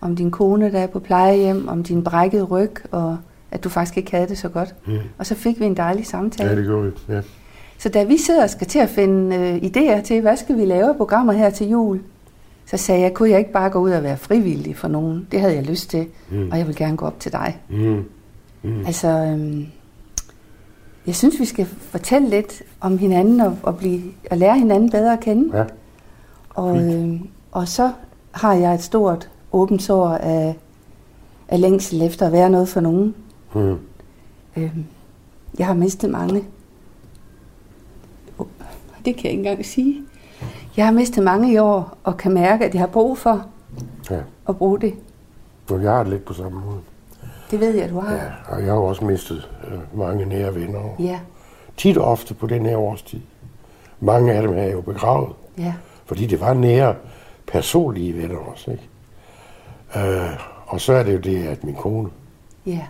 [0.00, 3.18] om din kone, der er på plejehjem, om din brækkede ryg, og
[3.56, 4.74] at du faktisk ikke havde det så godt.
[4.86, 4.92] Mm.
[5.18, 6.50] Og så fik vi en dejlig samtale.
[6.50, 7.14] Ja, det gjorde vi.
[7.14, 7.20] Ja.
[7.78, 10.64] Så da vi sidder og skal til at finde øh, idéer til, hvad skal vi
[10.64, 12.00] lave af programmer her til jul,
[12.66, 15.26] så sagde jeg, kunne jeg ikke bare gå ud og være frivillig for nogen?
[15.32, 16.48] Det havde jeg lyst til, Mm.
[16.52, 17.60] og jeg vil gerne gå op til dig.
[17.70, 18.04] Mm.
[18.62, 18.86] Mm.
[18.86, 19.66] Altså, øhm,
[21.06, 25.12] jeg synes, vi skal fortælle lidt om hinanden og, og, blive, og lære hinanden bedre
[25.12, 25.58] at kende.
[25.58, 25.64] Ja,
[26.50, 27.90] Og, øhm, og så
[28.32, 30.56] har jeg et stort åbent sår af,
[31.48, 33.14] af længsel efter at være noget for nogen.
[33.54, 33.78] Mm.
[34.56, 34.84] Øhm,
[35.58, 36.44] jeg har mistet mange.
[38.38, 38.46] Oh,
[39.04, 40.02] det kan jeg ikke engang sige.
[40.76, 43.46] Jeg har mistet mange i år, og kan mærke, at jeg har brug for
[44.10, 44.20] ja.
[44.48, 44.94] at bruge det.
[45.70, 46.80] Og jeg har det lidt på samme måde.
[47.50, 48.14] Det ved jeg, at du har.
[48.14, 50.80] Ja, og jeg har også mistet øh, mange nære venner.
[50.98, 51.20] Ja,
[51.76, 53.20] Tit og ofte på den her årstid.
[54.00, 55.74] Mange af dem er jo begravet, ja.
[56.06, 56.94] fordi det var nære
[57.46, 58.70] personlige venner også.
[58.70, 58.88] Ikke?
[59.96, 60.30] Øh,
[60.66, 62.08] og så er det jo det, at min kone,
[62.66, 62.80] ja.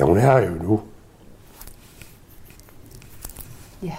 [0.00, 0.80] Ja hun er jo nu.
[3.82, 3.94] Ja.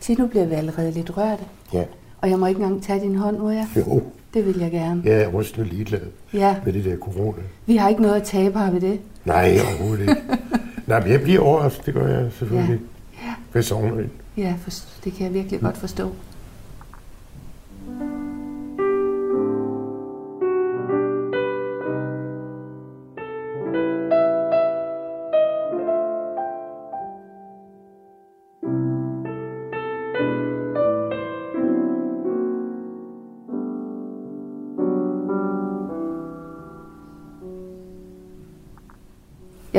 [0.00, 1.42] Se, nu bliver vi allerede lidt rørte.
[1.72, 1.84] Ja,
[2.20, 3.66] Og jeg må ikke engang tage din hånd, må jeg?
[3.76, 4.02] jo.
[4.34, 5.02] Det vil jeg gerne.
[5.04, 6.00] Jeg er rystende ligeglad
[6.32, 7.42] Ja, med det der corona.
[7.66, 9.00] vi har ikke noget at tabe her ved det.
[9.24, 10.16] Nej, overhovedet ikke.
[10.86, 12.80] Nej, men jeg bliver overrasket, det gør jeg selvfølgelig.
[13.54, 13.60] Ja.
[13.62, 14.10] Sovner ind?
[14.36, 14.70] Ja, for,
[15.04, 16.12] det kan jeg virkelig godt forstå.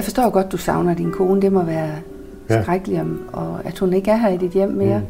[0.01, 1.41] Jeg forstår godt, du savner din kone.
[1.41, 1.91] Det må være
[2.49, 2.63] Ja.
[2.63, 4.99] skrækkeligt, om- og at hun ikke er her i dit hjem mere.
[4.99, 5.05] Mm.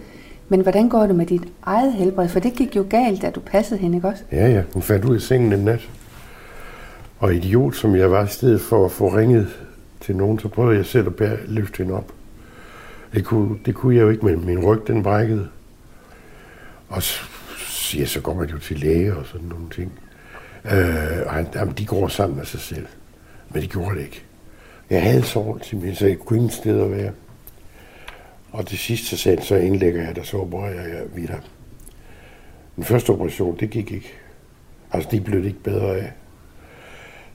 [0.49, 2.27] Men hvordan går det med dit eget helbred?
[2.29, 4.23] For det gik jo galt, da du passede hende, ikke også?
[4.31, 5.89] Ja, ja, hun faldt ud af sengen en nat.
[7.19, 9.47] Og idiot, som jeg var, i stedet for at få ringet
[10.01, 12.11] til nogen, så prøvede jeg selv at bære, løfte hende op.
[13.13, 15.47] Det kunne, det kunne jeg jo ikke, men min ryg, den brækkede.
[16.89, 17.19] Og så,
[17.97, 19.91] ja, så går man jo til læge og sådan nogle ting.
[20.65, 22.85] Øh, og han, jamen, de går sammen af sig selv.
[23.53, 24.23] Men det gjorde det ikke.
[24.91, 27.11] Jeg havde sovet simpelthen, så jeg kunne ingen sted at være.
[28.51, 31.39] Og til sidst så sagde så indlægger jeg dig, så opererer jeg videre.
[32.75, 34.13] Den første operation, det gik ikke.
[34.91, 36.11] Altså, de blev det ikke bedre af.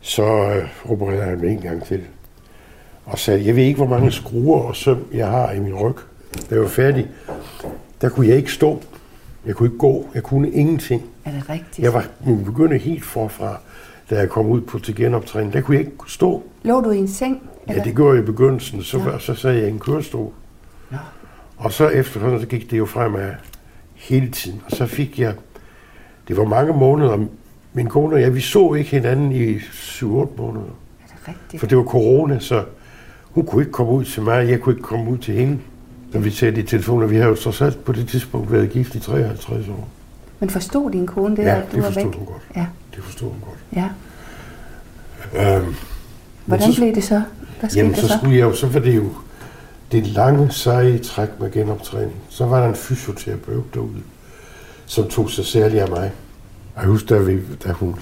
[0.01, 2.03] Så øh, opererede han mig en gang til.
[3.05, 5.97] Og sagde, jeg ved ikke, hvor mange skruer og søm, jeg har i min ryg.
[6.51, 7.09] Da jeg var færdig,
[8.01, 8.83] der kunne jeg ikke stå.
[9.47, 10.09] Jeg kunne ikke gå.
[10.15, 11.03] Jeg kunne ingenting.
[11.25, 11.79] Er det rigtigt?
[11.79, 13.61] Jeg var jeg begyndte helt forfra,
[14.11, 15.53] da jeg kom ud på til genoptræning.
[15.53, 16.43] Der kunne jeg ikke stå.
[16.63, 17.43] Lå du i en seng?
[17.69, 18.83] Ja, det gjorde jeg i begyndelsen.
[18.83, 19.19] Så, Nå.
[19.19, 20.33] så sad jeg i en kørestol.
[20.91, 20.97] Nå.
[21.57, 23.31] Og så efterhånden, så gik det jo fremad
[23.95, 24.63] hele tiden.
[24.71, 25.35] Og så fik jeg,
[26.29, 27.19] det var mange måneder,
[27.73, 30.35] min kone og jeg, vi så ikke hinanden i 7-8 måneder.
[30.39, 31.61] Er det rigtigt?
[31.61, 32.65] For det var corona, så
[33.31, 35.59] hun kunne ikke komme ud til mig, jeg kunne ikke komme ud til hende.
[36.13, 38.71] Når vi talte i telefon, og vi har jo trods alt på det tidspunkt været
[38.71, 39.89] gift i 53 år.
[40.41, 42.15] Men forstod din kone det, Ja, at du det var forstod væk?
[42.17, 42.43] hun godt.
[42.57, 42.67] Ja,
[42.97, 43.59] Det forstod hun godt.
[43.77, 43.89] ja.
[45.57, 45.75] Øhm,
[46.45, 47.23] Hvordan så- blev det så?
[47.61, 48.15] Hvad skete Jamen, der så så?
[48.19, 49.13] skulle jeg jo, så var det jo
[49.93, 52.13] det lange, seje træk med genoptræning.
[52.29, 54.03] Så var der en fysioterapeut derude,
[54.87, 56.13] som tog sig særligt af mig.
[56.77, 57.95] Jeg husker, da, vi, da hun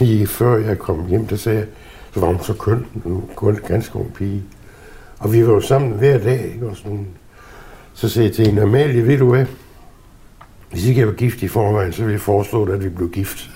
[0.00, 1.66] lige før jeg kom hjem, der sagde jeg,
[2.14, 4.42] så var hun så køn, en kun ganske ung pige.
[5.18, 6.68] Og vi var jo sammen hver dag, ikke?
[6.68, 7.06] Og sådan,
[7.94, 9.46] så sagde jeg til hende, Amalie, ved du hvad?
[10.70, 13.50] Hvis ikke jeg var gift i forvejen, så ville jeg foreslå, at vi blev gift.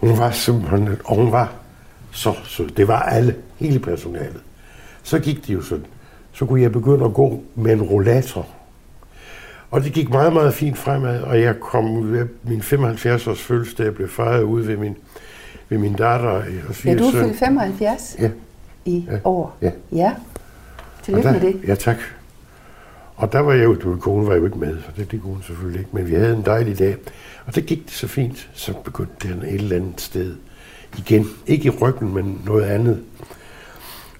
[0.00, 1.52] Hun var simpelthen, og hun var
[2.12, 2.68] så sød.
[2.68, 4.40] Det var alle, hele personalet.
[5.02, 5.84] Så gik det jo sådan.
[6.32, 8.46] Så kunne jeg begynde at gå med en rollator.
[9.70, 14.08] Og det gik meget, meget fint fremad, og jeg kom ved min 75-års fødselsdag, blev
[14.08, 14.96] fejret ude ved min,
[15.68, 16.42] ved min datter og
[16.84, 18.30] Ja, du er fyldt 75 Ja.
[18.84, 19.18] i Ja.
[19.24, 19.56] år.
[19.62, 19.70] Ja.
[19.92, 20.12] Ja.
[21.02, 21.60] Tillykke med det.
[21.66, 21.96] Ja, tak.
[23.18, 25.32] Og der var jeg jo, du ved, konen var jo ikke med, så det, kunne
[25.32, 26.96] hun selvfølgelig ikke, men vi havde en dejlig dag.
[27.46, 30.34] Og det gik det så fint, så begyndte den et eller andet sted
[30.98, 31.26] igen.
[31.46, 33.02] Ikke i ryggen, men noget andet.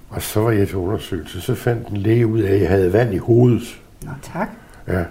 [0.09, 2.93] Og så var jeg til undersøgelse, så fandt en læge ud af, at jeg havde
[2.93, 3.81] vand i hovedet.
[4.03, 4.49] Nå, tak.
[4.89, 5.05] Ja.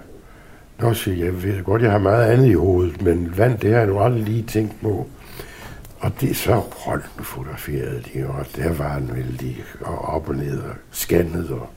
[0.80, 3.78] Nå, siger jeg, ved godt, jeg har meget andet i hovedet, men vand, det har
[3.78, 5.08] jeg nu aldrig lige tænkt på.
[6.00, 10.36] Og det så hold nu fotograferet de, og der var den vældig, og op og
[10.36, 11.69] ned, og scannet, og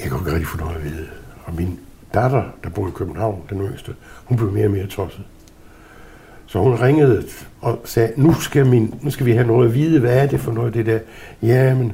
[0.00, 1.06] jeg kunne ikke rigtig få noget at vide.
[1.44, 1.78] Og min
[2.14, 3.94] datter, der bor i København, den yngste,
[4.24, 5.24] hun blev mere og mere tosset.
[6.46, 7.24] Så hun ringede
[7.60, 10.40] og sagde, nu skal, min, nu skal vi have noget at vide, hvad er det
[10.40, 10.98] for noget, det der?
[11.42, 11.92] Ja, men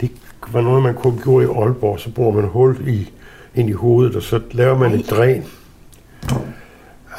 [0.00, 0.10] det
[0.52, 3.12] var noget, man kunne gøre i Aalborg, så bruger man hul i,
[3.54, 5.44] ind i hovedet, og så laver man et dræn.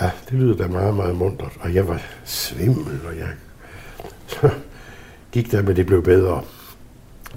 [0.01, 3.27] Ja, det lyder da meget, meget muntert, og jeg var svimmel, og jeg
[4.27, 4.49] så
[5.31, 6.41] gik der, men det blev bedre.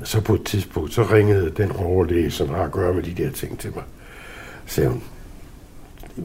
[0.04, 3.30] Så på et tidspunkt, så ringede den overlæge, som har at gøre med de der
[3.30, 3.84] ting til mig.
[4.66, 5.02] Så hun,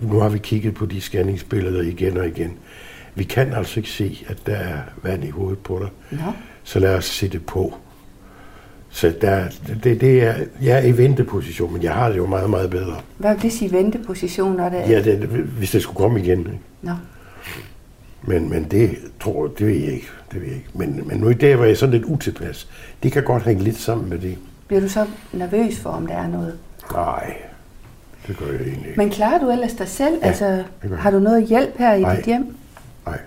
[0.01, 2.53] nu har vi kigget på de scanningsbilleder igen og igen.
[3.15, 6.19] Vi kan altså ikke se, at der er vand i hovedet på dig.
[6.19, 6.31] Nå.
[6.63, 7.73] Så lad os sætte på.
[8.89, 9.45] Så der,
[9.83, 13.01] det, det er, jeg er i venteposition, men jeg har det jo meget, meget bedre.
[13.17, 14.89] Hvad vil det sige venteposition, når det?
[14.89, 16.39] Ja, det, hvis det skulle komme igen.
[16.39, 16.59] Ikke?
[16.81, 16.91] Nå.
[18.27, 20.07] Men, men det tror det ved jeg ikke.
[20.31, 20.69] Det ved jeg ikke.
[20.73, 22.67] Men, men nu i dag var jeg sådan lidt utilpas.
[23.03, 24.37] Det kan godt hænge lidt sammen med det.
[24.67, 26.57] Bliver du så nervøs for, om der er noget?
[26.91, 27.33] Nej,
[28.27, 28.97] det gør jeg egentlig ikke.
[28.97, 30.15] Men klarer du ellers dig selv?
[30.21, 30.63] Ja, altså,
[30.97, 32.15] har du noget hjælp her i Nej.
[32.15, 32.55] dit hjem?
[33.05, 33.19] Nej.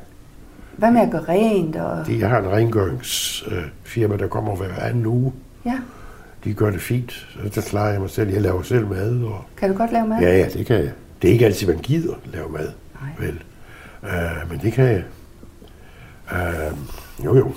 [0.77, 1.77] Hvad med at gøre rent?
[1.77, 2.07] Og...
[2.07, 5.33] Det, jeg har en rengøringsfirma, der kommer hver anden uge.
[5.65, 5.79] Ja,
[6.45, 7.11] De gør det fint.
[7.13, 8.31] Så der klarer jeg mig selv.
[8.31, 9.23] Jeg laver selv mad.
[9.23, 9.45] Og...
[9.57, 10.21] kan du godt lave mad?
[10.21, 10.91] Ja, ja, det kan jeg.
[11.23, 12.69] Det er ikke altid, man gider lave mad.
[13.01, 13.27] Nej.
[13.27, 13.43] Vel.
[14.07, 15.03] Uh, men det kan jeg.
[16.33, 16.77] Uh,
[17.25, 17.53] jo, jo.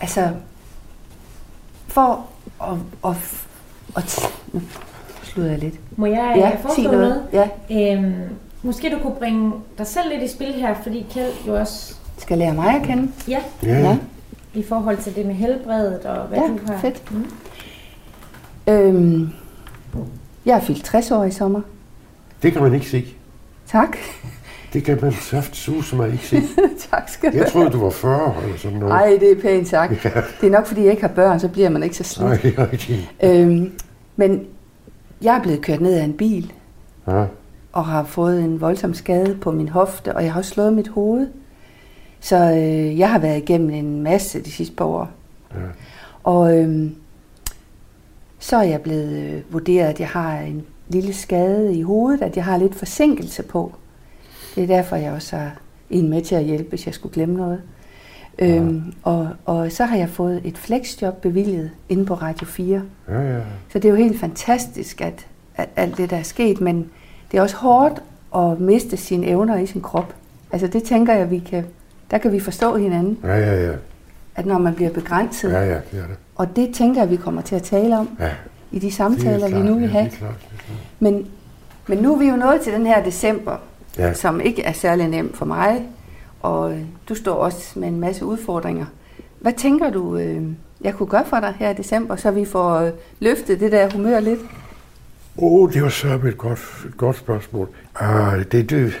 [0.00, 0.30] Altså,
[1.88, 2.26] for
[2.62, 2.78] at...
[3.04, 3.16] at,
[3.96, 4.20] at
[4.52, 4.62] nu
[5.22, 5.74] slutter jeg lidt.
[5.98, 7.22] Må jeg Ja, ja, sig foreslå noget.
[7.32, 7.48] noget?
[7.70, 8.14] Ja, Øhm,
[8.62, 12.38] måske du kunne bringe dig selv lidt i spil her, fordi Kjeld jo også, skal
[12.38, 13.12] lære mig at kende.
[13.28, 13.98] ja, Ja, ja.
[14.54, 16.78] i forhold til det med helbredet og hvad Ja, du har.
[16.78, 17.10] fedt.
[17.12, 17.26] Mm.
[18.68, 19.30] Øhm,
[20.46, 21.60] jeg er fyldt 60 år i sommer.
[22.42, 23.06] Det kan man ikke se.
[23.66, 23.96] Tak.
[24.76, 26.42] Det kan man saft som man ikke se.
[26.90, 28.94] tak skal du Jeg troede, du var 40 eller sådan noget.
[28.94, 30.02] Nej, det er pænt sagt.
[30.40, 32.28] Det er nok, fordi jeg ikke har børn, så bliver man ikke så slidt.
[32.28, 33.14] Nej, det rigtigt.
[33.22, 33.72] Øhm,
[34.16, 34.44] men
[35.22, 36.52] jeg er blevet kørt ned af en bil,
[37.08, 37.24] Ja.
[37.72, 40.88] og har fået en voldsom skade på min hofte, og jeg har også slået mit
[40.88, 41.28] hoved.
[42.20, 45.10] Så øh, jeg har været igennem en masse de sidste par år.
[45.54, 45.60] Ja.
[46.24, 46.94] Og øhm,
[48.38, 52.36] så er jeg blevet øh, vurderet, at jeg har en lille skade i hovedet, at
[52.36, 53.72] jeg har lidt forsinkelse på.
[54.56, 55.50] Det er derfor, jeg også har
[55.90, 57.60] en med til at hjælpe, hvis jeg skulle glemme noget.
[58.38, 62.82] Øhm, og, og så har jeg fået et flexjob bevilget inde på Radio 4.
[63.08, 63.38] Ja, ja.
[63.72, 66.88] Så det er jo helt fantastisk, at, at alt det, der er sket, men
[67.32, 68.02] det er også hårdt
[68.36, 70.14] at miste sine evner i sin krop.
[70.52, 71.64] Altså det tænker jeg, vi kan,
[72.10, 73.72] der kan vi forstå hinanden, Ja, ja, ja.
[74.36, 76.16] at når man bliver begrænset, Ja, ja, det er det.
[76.36, 78.30] og det tænker jeg, vi kommer til at tale om Ja,
[78.72, 80.04] i de er samtaler, vi klart, nu vil ja, have.
[80.04, 80.78] Det er klart, det er klart.
[81.00, 81.26] Men,
[81.86, 83.56] men nu er vi jo nået til den her december,
[83.98, 84.12] Ja.
[84.12, 85.82] som ikke er særlig nem for mig,
[86.40, 88.86] og øh, du står også med en masse udfordringer.
[89.40, 90.42] Hvad tænker du, øh,
[90.80, 93.90] jeg kunne gøre for dig her i december, så vi får øh, løftet det der
[93.92, 94.40] humør lidt?
[95.38, 97.68] Åh, oh, det var så et godt, et godt spørgsmål.
[97.94, 98.92] Ah, det, det,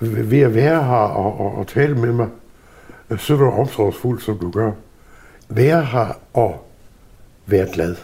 [0.00, 2.28] ved at være her og, og, og tale med mig,
[3.16, 4.72] så er du omsorgsfuld, som du gør.
[5.48, 6.68] Være her og
[7.46, 7.96] være glad.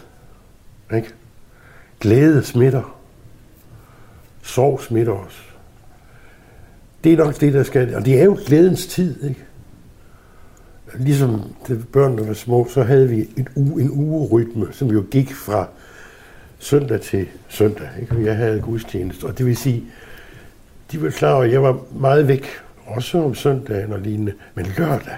[0.95, 1.13] Ikke?
[1.99, 2.95] Glæde smitter.
[4.41, 5.44] Sorg smitter også.
[7.05, 7.95] Det er nok det, der skal...
[7.95, 9.43] Og det er jo glædens tid, ikke?
[10.99, 15.33] Ligesom da børnene var små, så havde vi en, uge, en ugerytme, som jo gik
[15.33, 15.67] fra
[16.59, 17.87] søndag til søndag.
[18.01, 18.25] Ikke?
[18.25, 19.83] Jeg havde gudstjeneste, og det vil sige,
[20.91, 22.45] de var klar over, at jeg var meget væk,
[22.85, 25.17] også om søndagen og lignende, men lørdag,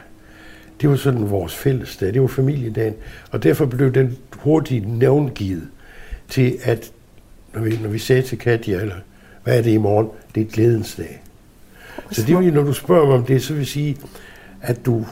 [0.82, 2.94] det var sådan vores fælles dag, det var familiedagen,
[3.32, 5.68] og derfor blev den hurtigt navngivet
[6.30, 6.92] til, at
[7.54, 8.96] når vi, når vi sagde til Katja, eller
[9.44, 10.08] Hvad er det i morgen?
[10.36, 11.22] Det er glædens dag.
[12.12, 13.98] Så det vil, når du spørger mig om det, så vil sige,
[14.62, 15.06] at du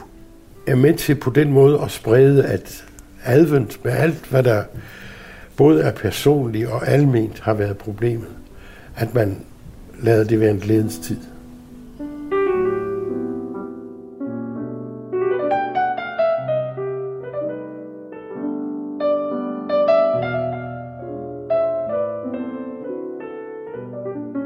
[0.67, 2.85] er med til på den måde at sprede, at
[3.23, 4.63] advent med alt, hvad der
[5.57, 8.27] både er personligt og alment har været problemet,
[8.95, 9.37] at man
[9.99, 11.17] lader det være en glædens tid.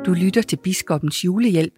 [0.05, 1.73] Du lytter til Biskoppens julehjælp,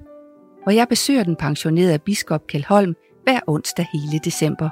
[0.63, 4.69] hvor jeg besøger den pensionerede biskop Kjeld Holm hver onsdag hele december.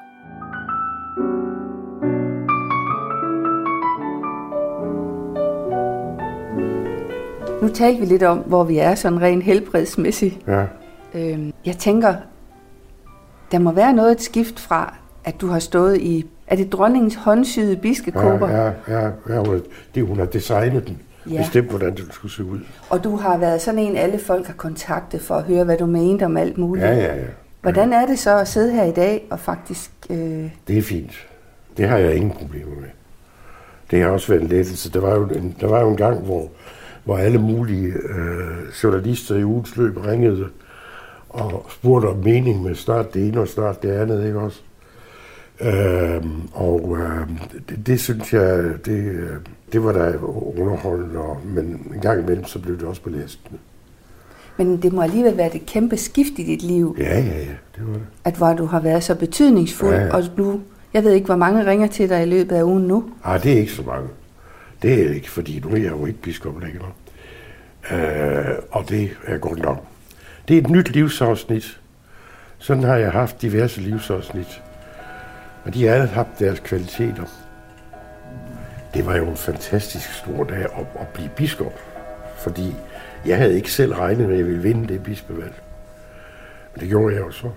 [7.62, 10.47] Nu talte vi lidt om, hvor vi er sådan rent helbredsmæssigt.
[10.47, 10.65] Ja.
[11.13, 12.15] Øhm, jeg tænker,
[13.52, 17.15] der må være noget et skift fra, at du har stået i, er det dronningens
[17.15, 18.49] håndsyede biskekåber?
[18.49, 19.60] Ja, ja, ja, ja,
[19.95, 20.97] det, hun har designet den.
[21.29, 21.38] Ja.
[21.38, 22.60] Bestemt, hvordan den skulle se ud.
[22.89, 25.86] Og du har været sådan en, alle folk har kontaktet for at høre, hvad du
[25.86, 26.86] mente om alt muligt.
[26.86, 27.23] Ja, ja, ja.
[27.62, 29.91] Hvordan er det så at sidde her i dag og faktisk...
[30.10, 31.27] Øh, Det er fint.
[31.77, 32.89] Det har jeg ingen problemer med.
[33.91, 34.91] Det har også været en lettelse.
[34.93, 36.47] Der var jo en, der var jo en gang, hvor,
[37.03, 40.47] hvor alle mulige øh, journalister i ugens løb ringede
[41.29, 44.62] og spurgte om mening med snart det ene og snart det andet, ikke også?
[45.62, 47.28] Øhm, og øh,
[47.69, 49.30] det, det synes jeg, det, øh,
[49.74, 50.17] det var da
[50.58, 53.60] underholdende, men en gang imellem, så blev det også belastende.
[54.58, 57.39] men det må alligevel være et kæmpe skift i dit liv, Ja, ja, ja,
[57.76, 58.02] det var det.
[58.24, 60.15] at hvor du har været så betydningsfuld, Ja, ja.
[60.15, 60.60] og du...
[60.93, 63.04] Jeg ved ikke, hvor mange ringer til dig i løbet af ugen nu.
[63.24, 64.08] Ah, det er ikke så mange.
[64.82, 66.91] Det er ikke, fordi nu er jeg jo ikke biskop længere.
[67.91, 69.84] Øh, og det er godt nok.
[70.48, 71.80] Det er et nyt livsafsnit.
[72.58, 74.62] Sådan har jeg haft diverse livsafsnit.
[75.69, 77.23] Og de har alle haft deres kvaliteter.
[78.93, 81.79] Det var jo en fantastisk stor dag at, at blive biskop.
[82.38, 82.75] Fordi
[83.25, 85.53] jeg havde ikke selv regnet med, at jeg ville vinde det bispevalg.
[86.73, 87.49] Men det gjorde jeg jo så.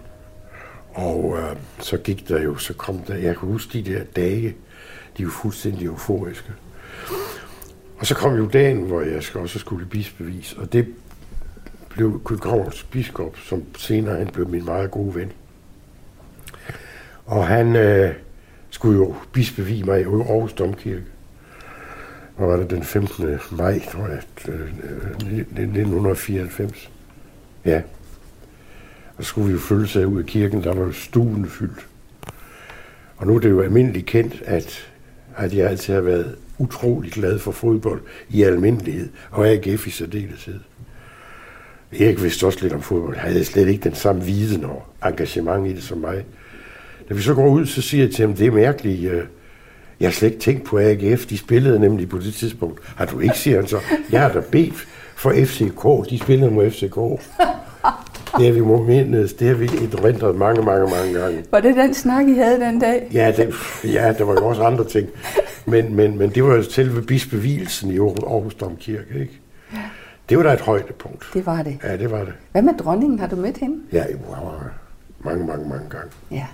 [0.94, 4.55] Og øh, så gik der jo, så kom der, jeg kan huske de der dage,
[5.18, 6.53] de var fuldstændig euforiske.
[7.98, 10.87] Og så kom jo dagen, hvor jeg også skulle bispevis, og det
[11.88, 15.33] blev Københavns biskop, som senere han blev min meget gode ven.
[17.26, 18.14] Og han øh,
[18.70, 21.04] skulle jo bispevige mig i Aarhus Domkirke.
[22.37, 23.38] Hvor var det den 15.
[23.50, 26.90] maj, tror jeg, øh, øh, 1994.
[27.64, 27.82] Ja.
[29.16, 31.87] Og så skulle vi jo følge sig ud af kirken, der var stuen fyldt.
[33.16, 34.88] Og nu er det jo almindeligt kendt, at,
[35.37, 40.61] at jeg altid har været utrolig glad for fodbold i almindelighed, og AGF i særdeleshed.
[41.92, 43.16] Erik vidste også lidt om fodbold.
[43.16, 46.24] Han havde slet ikke den samme viden og engagement i det som mig.
[47.12, 49.12] Da vi så går ud, så siger jeg til ham, det er mærkeligt.
[49.12, 49.22] øh,
[50.01, 51.27] Jeg har slet ikke tænkt på AGF.
[51.27, 52.81] De spillede nemlig på det tidspunkt.
[52.96, 53.79] Har du ikke, siger han så.
[54.12, 54.75] Jeg har da bedt
[55.16, 56.11] for FCK.
[56.11, 56.96] De spillede mod FCK.
[58.38, 61.44] Det har vi mindes, det har vi erindret mange, mange, mange gange.
[61.51, 63.09] Var det den snak, I havde den dag?
[63.12, 65.09] Ja, det, ja, der var jo også andre ting.
[65.66, 69.40] Men, men, men det var jo selve bispevielsen i Aarhus Domkirke, ikke?
[70.29, 71.25] Det var da et højdepunkt.
[71.35, 71.79] Det var det.
[71.85, 72.33] Ja, det var det.
[72.53, 73.18] Hvad med dronningen?
[73.18, 73.77] Har du mødt hende?
[73.92, 74.51] Ja, wow,
[75.25, 76.09] mange, mange, mange gange.
[76.31, 76.46] Ja.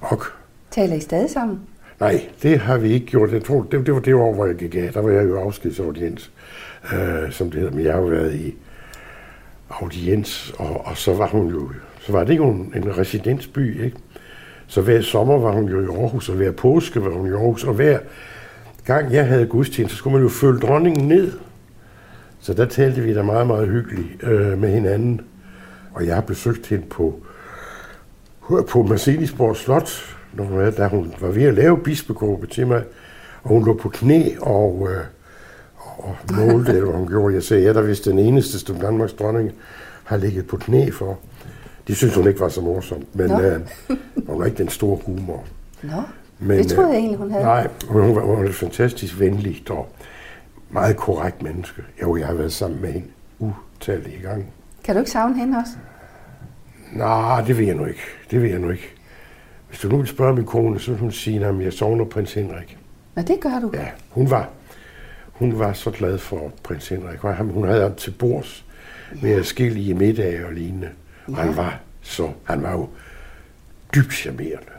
[0.00, 0.22] Og
[0.70, 1.60] Taler I stadig sammen?
[2.00, 3.32] nej, det har vi ikke gjort.
[3.32, 4.90] Jeg tror, det, det var det år, hvor jeg gik af.
[4.92, 6.30] Der var jeg jo afskedsaudiens,
[6.92, 7.74] øh, som det hedder.
[7.74, 8.54] Men jeg har jo været i
[9.70, 13.96] audiens, og, og så var hun jo, så var det jo en, en residensby, ikke?
[14.66, 17.64] Så hver sommer var hun jo i Aarhus, og hver påske var hun i Aarhus,
[17.64, 17.98] og hver
[18.84, 21.32] gang jeg havde gudstjeneste, så skulle man jo følge dronningen ned.
[22.40, 25.20] Så der talte vi da meget, meget hyggeligt øh, med hinanden.
[25.94, 27.20] Og jeg har besøgt hende på,
[28.68, 32.82] på Marcelisborg Slot, når hun, var- da hun var ved at lave bispekåbe til mig.
[33.42, 35.04] Og hun lå på knæ og, øh,
[35.98, 37.34] og målte, eller hvad hun gjorde.
[37.34, 39.50] Jeg sagde, jeg er da vist den eneste, som Danmarks dronning
[40.04, 41.18] har ligget på knæ for.
[41.88, 43.40] Det synes hun ikke var så morsomt, men Nå.
[43.40, 43.60] øh,
[44.26, 45.44] hun har ikke den store humor.
[45.82, 46.02] Nå,
[46.38, 47.44] Men, det troede øh, jeg egentlig, hun havde.
[47.44, 49.88] Nej, hun, hun, var, hun var fantastisk venlig og
[50.70, 51.82] meget korrekt menneske.
[52.02, 53.06] Jo, jeg har været sammen med hende
[53.38, 54.46] utallige gange.
[54.84, 55.72] Kan du ikke savne hende også?
[56.92, 58.00] Nej, det vil jeg nu ikke.
[58.30, 58.94] Det vil jeg nu ikke.
[59.68, 62.34] Hvis du nu vil spørge min kone, så vil hun sige, at jeg sovner prins
[62.34, 62.78] Henrik.
[63.14, 63.70] Nå, det gør du.
[63.74, 64.48] Ja, hun var,
[65.32, 67.18] hun var så glad for prins Henrik.
[67.20, 68.64] Hun havde ham til bords
[69.22, 70.88] med forskellige middage og lignende.
[71.26, 72.88] Og han var så, han var jo
[73.94, 74.72] dybt charmerende.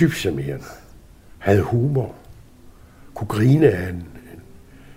[0.00, 0.64] Dybt charmerende.
[1.38, 2.14] Havde humor.
[3.14, 4.42] Kunne grine af en, en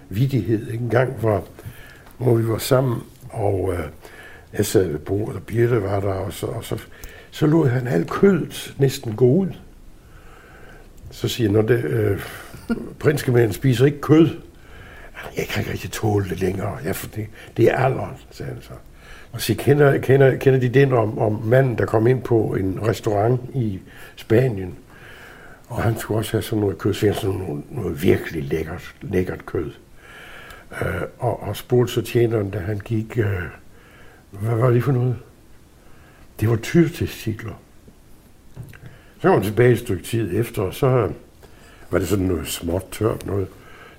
[0.10, 0.68] vidighed.
[0.72, 0.84] Ikke?
[0.84, 1.48] En gang, hvor,
[2.18, 3.80] hvor vi var sammen, og øh,
[4.58, 6.78] jeg sad ved bordet, og Birte var der, og så, og så,
[7.32, 9.48] så lod han alt kødet næsten gå ud.
[11.12, 12.22] Så siger han, det, øh,
[13.00, 14.30] prinskemanden spiser ikke kød.
[15.38, 16.78] Jeg kan ikke rigtig tåle det længere.
[16.84, 17.28] Jeg, det,
[17.58, 18.74] det er alderen, sagde han så.
[19.32, 22.80] Og så kender, kender, kender de den om, om manden, der kom ind på en
[22.88, 23.80] restaurant i
[24.16, 24.76] Spanien,
[25.68, 29.72] og han skulle også have sådan noget kød, sådan noget, noget virkelig lækkert, lækkert kød.
[30.82, 33.44] Øh, og, og spurgte så tjeneren, da han gik, øh,
[34.32, 35.16] hvad var det for noget?
[36.40, 37.54] Det var tyrtestikler.
[39.22, 41.10] Så kom han tilbage et stykke tid efter, og så
[41.90, 43.48] var det sådan noget småt tørt noget.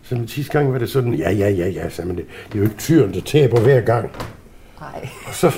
[0.02, 2.54] Så den sidste gang var det sådan, ja, ja, ja, ja, så, men det, det
[2.54, 4.10] er jo ikke tyren, der taber hver gang.
[4.80, 5.08] Nej.
[5.26, 5.52] Og så,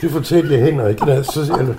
[0.00, 1.74] det fortalte jeg Henrik, der, så, eller,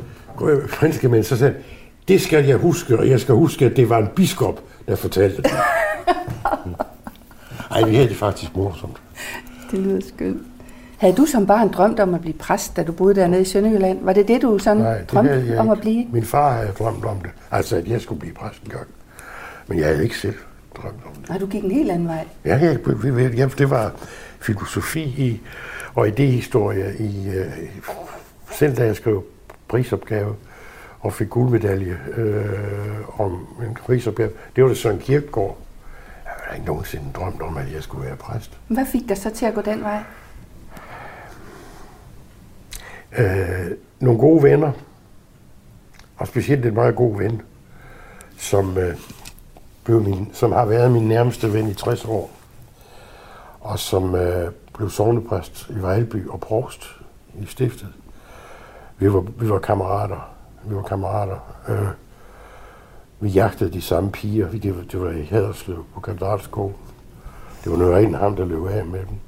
[0.67, 1.63] franske mænd, så sagde han,
[2.07, 5.41] det skal jeg huske, og jeg skal huske, at det var en biskop, der fortalte
[5.41, 5.51] det.
[7.71, 8.97] Ej, det er det faktisk morsomt.
[9.71, 10.41] Det lyder skønt.
[10.97, 13.99] Havde du som barn drømt om at blive præst, da du boede dernede i Sønderjylland?
[14.03, 15.81] Var det det, du sådan Nej, det drømte jeg om at ikke.
[15.81, 16.07] blive?
[16.11, 17.29] Min far havde drømt om det.
[17.51, 18.87] Altså, at jeg skulle blive præst en gang.
[19.67, 20.35] Men jeg havde ikke selv
[20.75, 21.29] drømt om det.
[21.29, 22.25] Nej, du gik en helt anden vej.
[22.45, 22.77] Ja, ja,
[23.37, 23.91] ja det var
[24.39, 25.41] filosofi i,
[25.95, 27.45] og idéhistorie i, øh,
[28.51, 29.23] selv da jeg skrev
[29.67, 30.35] prisopgave
[30.99, 33.31] og fik guldmedalje øh, om
[33.61, 35.57] en prisopgave, det var det Søren Kierkegaard.
[36.25, 38.51] Jeg havde ikke nogensinde drømt om, at jeg skulle være præst.
[38.67, 39.99] Hvad fik dig så til at gå den vej?
[43.17, 44.71] Øh, nogle gode venner,
[46.17, 47.41] og specielt en meget god ven,
[48.37, 48.95] som, øh,
[49.83, 52.31] blev min, som har været min nærmeste ven i 60 år,
[53.59, 56.83] og som øh, blev sovnepræst i Vejleby og Prost
[57.41, 57.87] i stiftet.
[58.97, 60.29] Vi var, vi var kammerater.
[60.65, 61.37] Vi var kammerater.
[61.69, 61.87] Øh,
[63.19, 64.47] vi jagtede de samme piger.
[64.47, 66.75] Vi, det, var, det var i Haderslev på katedralskolen.
[67.63, 69.19] Det var noget rent ham, der løb af med dem.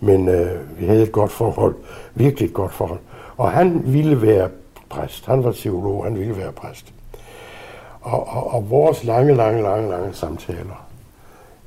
[0.00, 1.74] Men øh, vi havde et godt forhold.
[2.14, 2.98] Virkelig et godt forhold.
[3.36, 4.48] Og han ville være
[4.88, 5.26] præst.
[5.26, 6.92] Han var teolog, han ville være præst.
[8.00, 10.86] Og, og, og vores lange, lange, lange, lange samtaler,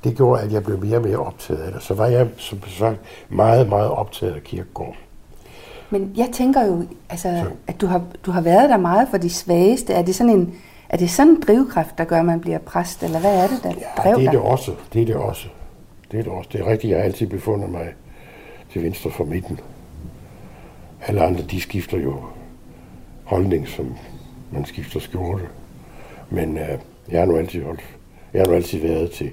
[0.04, 1.82] det gjorde, at jeg blev mere og mere optaget af det.
[1.82, 4.94] Så var jeg, som sagt, meget, meget optaget af kirkegården.
[5.90, 9.30] Men jeg tænker jo, altså, at du har, du har været der meget for de
[9.30, 9.92] svageste.
[9.92, 10.54] Er det sådan en,
[10.88, 13.60] er det sådan en drivkraft, der gør, at man bliver præst, eller hvad er det,
[13.62, 14.72] der Ja, drev det er det også.
[14.92, 15.48] Det er det også.
[16.12, 16.50] Det er det også.
[16.52, 17.94] Det er rigtigt, jeg har altid befundet mig
[18.72, 19.60] til venstre for midten.
[21.06, 22.20] Alle andre, de skifter jo
[23.24, 23.94] holdning, som
[24.52, 25.44] man skifter skjorte.
[26.30, 26.68] Men øh,
[27.10, 27.80] jeg har nu altid holdt,
[28.32, 29.30] jeg har nu altid været til,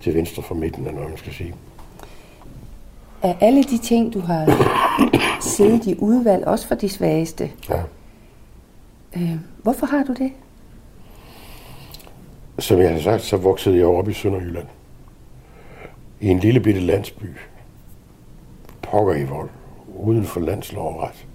[0.00, 1.54] til venstre for midten, eller hvad man skal sige.
[3.22, 4.46] Af alle de ting, du har
[5.40, 7.82] siddet i udvalg, også for de svageste, Ja.
[9.16, 9.30] øh,
[9.62, 10.32] hvorfor har du det?
[12.58, 14.66] Som jeg har sagt, så voksede jeg op i Sønderjylland.
[16.20, 17.24] I en lille bitte landsby.
[18.90, 19.50] Pokker i vold.
[19.86, 21.26] Uden for landslovret.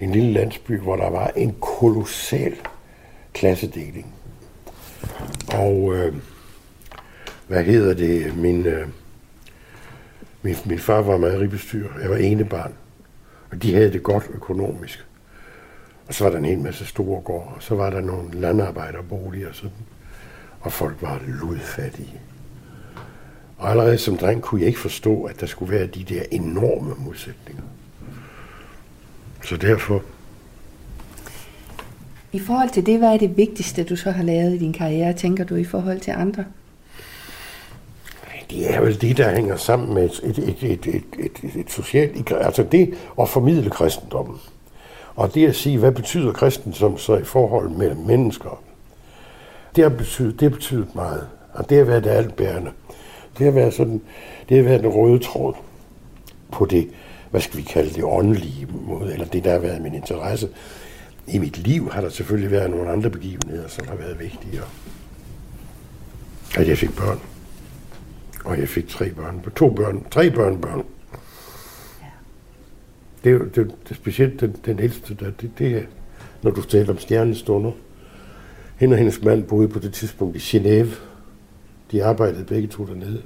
[0.00, 2.56] En lille landsby, hvor der var en kolossal
[3.32, 4.14] klassedeling.
[5.52, 6.14] Og øh,
[7.46, 8.36] hvad hedder det?
[8.36, 8.88] Min, øh,
[10.42, 12.00] min, min far var mejeribestyrer.
[12.00, 12.74] Jeg var ene barn.
[13.50, 15.06] Og de havde det godt økonomisk.
[16.08, 19.48] Og så var der en hel masse store gårde, og så var der nogle landarbejderboliger
[19.48, 19.86] og sådan.
[20.60, 22.20] Og folk var ludfattige.
[23.60, 26.94] Og allerede som dreng kunne jeg ikke forstå, at der skulle være de der enorme
[26.98, 27.62] modsætninger.
[29.44, 30.02] Så derfor,
[32.32, 35.12] I forhold til det, hvad er det vigtigste, du så har lavet i din karriere,
[35.12, 36.44] tænker du, i forhold til andre?
[38.50, 41.04] det er vel det, der hænger sammen med et, et, et, et, et,
[41.42, 42.32] et, et socialt...
[42.32, 44.40] Altså det at formidle kristendommen.
[45.16, 48.62] Og det at sige, hvad betyder kristendom så i forhold mellem mennesker?
[49.76, 51.26] Det har betydet, det har betydet meget.
[51.52, 52.70] Og det har været det altbærende.
[53.40, 54.00] Det har været sådan,
[54.48, 55.54] det har været den røde tråd
[56.52, 56.88] på det,
[57.30, 60.48] hvad skal vi kalde det, åndelige måde, eller det, der har været min interesse.
[61.28, 64.64] I mit liv har der selvfølgelig været nogle andre begivenheder, som har været vigtigere.
[66.56, 67.18] At jeg fik børn.
[68.44, 70.84] Og jeg fik tre børn, to børn, tre børnebørn.
[73.24, 75.82] Det er jo det, det specielt den, den ældste, der, det, det er,
[76.42, 77.72] når du taler om stjernestunder.
[78.76, 80.94] Hende og hendes mand boede på det tidspunkt i Genève.
[81.92, 83.22] De arbejdede begge to dernede.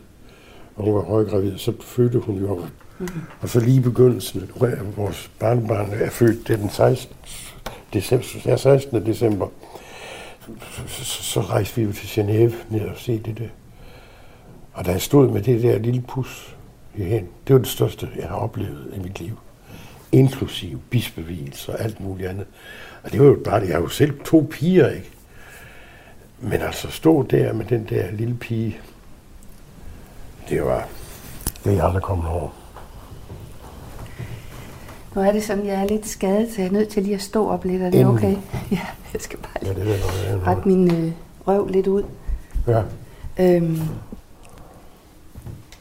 [0.76, 2.54] Og hun var højgravid, så fødte hun jo.
[2.98, 3.20] Mm-hmm.
[3.40, 4.50] Og så lige i begyndelsen,
[4.96, 7.16] vores barnebarn er født, den 16.
[7.92, 9.06] december, ja, 16.
[9.06, 9.48] december.
[10.86, 13.48] Så, så, så rejste vi jo til Genève ned og se det der.
[14.72, 16.56] Og da jeg stod med det der lille pus
[16.96, 19.38] i hænden, det var det største, jeg har oplevet i mit liv.
[20.12, 22.46] Inklusiv bispevielse og alt muligt andet.
[23.02, 23.66] Og det var jo bare det.
[23.66, 25.10] Jeg har jo selv to piger, ikke?
[26.40, 28.78] Men altså stå der med den der lille pige,
[30.48, 30.88] det var...
[31.64, 32.48] Det er jeg aldrig kommet over.
[35.14, 37.22] Nu er det sådan, jeg er lidt skadet, så jeg er nødt til lige at
[37.22, 37.82] stå op lidt.
[37.82, 38.18] Er det Endelig.
[38.18, 38.36] okay?
[38.76, 38.80] Ja,
[39.12, 41.12] jeg skal bare Ja, lige det er noget rette min øh,
[41.46, 42.02] røv lidt ud.
[42.68, 42.82] Ja.
[43.40, 43.78] Øhm,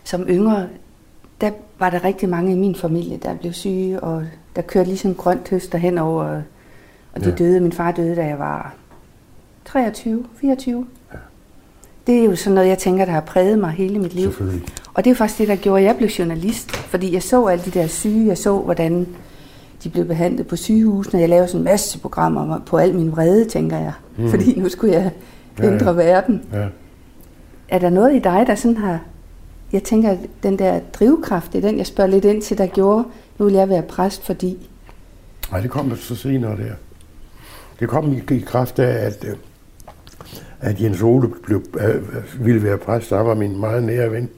[0.04, 0.68] som yngre,
[1.42, 5.16] der var der rigtig mange i min familie, der blev syge, og der kørte ligesom
[5.16, 6.42] grønt høster henover,
[7.14, 7.36] og de Ja.
[7.36, 7.60] døde.
[7.60, 8.74] Min far døde, da jeg var
[9.66, 10.88] 23, 24.
[12.08, 14.34] Det er jo sådan noget, jeg tænker, der har præget mig hele mit liv.
[14.94, 16.72] Og det er faktisk det, der gjorde, at jeg blev journalist.
[16.76, 19.08] Fordi jeg så alle de der syge, jeg så, hvordan
[19.84, 21.20] de blev behandlet på sygehusene.
[21.22, 23.94] Jeg lavede sådan en masse programmer på al min vrede, tænker jeg.
[24.18, 24.30] Mm.
[24.30, 25.12] Fordi nu skulle jeg
[25.60, 25.72] Ja, ja.
[25.74, 26.42] ændre verden.
[26.54, 26.66] Ja.
[27.70, 29.00] Er der noget i dig, der sådan har...
[29.72, 32.68] Jeg tænker, at den der drivkraft, det er den, jeg spørger lidt ind til, der
[32.68, 33.04] gjorde,
[33.40, 34.70] nu vil jeg være præst, fordi...
[35.52, 36.74] Nej, det kom så senere der.
[37.80, 39.36] Det kom i, i kraft af, at, øh,
[40.64, 44.30] at Jens Ole blev, øh, ville være præst, der var min meget nære ven.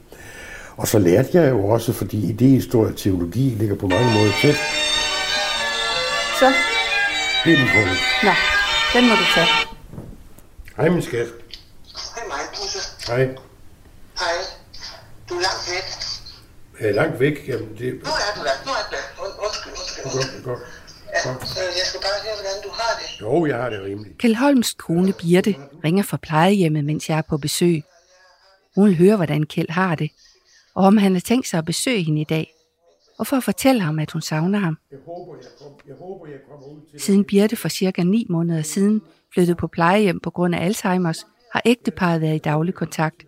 [0.76, 4.54] Og så lærte jeg jo også, fordi idéhistorie og teologi ligger på mange måder tæt.
[6.38, 6.52] Så,
[7.44, 7.96] Det er min kone.
[8.22, 8.32] nå,
[8.94, 9.46] den må du tage.
[10.76, 11.26] Hej, min skat.
[12.16, 12.78] Hej mig, Busse.
[13.12, 13.18] Hej.
[13.18, 14.34] Hej.
[15.28, 15.84] Du er langt væk.
[16.80, 17.48] Jeg er langt væk.
[17.48, 18.54] Jamen, det Nu er du der.
[18.66, 19.04] Nu er du der.
[19.24, 20.44] Und- Undskyld, undskyld, undskyld.
[20.44, 20.58] godt.
[20.58, 20.75] godt.
[21.16, 23.20] Ja, så jeg skal bare høre, hvordan du har det.
[23.20, 24.18] Jo, jeg har det rimeligt.
[24.18, 25.54] Kjeld Holms kone Birte
[25.84, 27.82] ringer fra plejehjemmet, mens jeg er på besøg.
[28.74, 30.10] Hun vil høre, hvordan Kjeld har det,
[30.74, 32.52] og om han har tænkt sig at besøge hende i dag,
[33.18, 34.78] og for at fortælle ham, at hun savner ham.
[34.90, 38.26] Jeg håber, jeg, kom, jeg, håber, jeg kommer ud til Siden Birte for cirka 9
[38.30, 39.02] måneder siden
[39.34, 43.24] flyttede på plejehjem på grund af Alzheimers, har ægteparret været i daglig kontakt.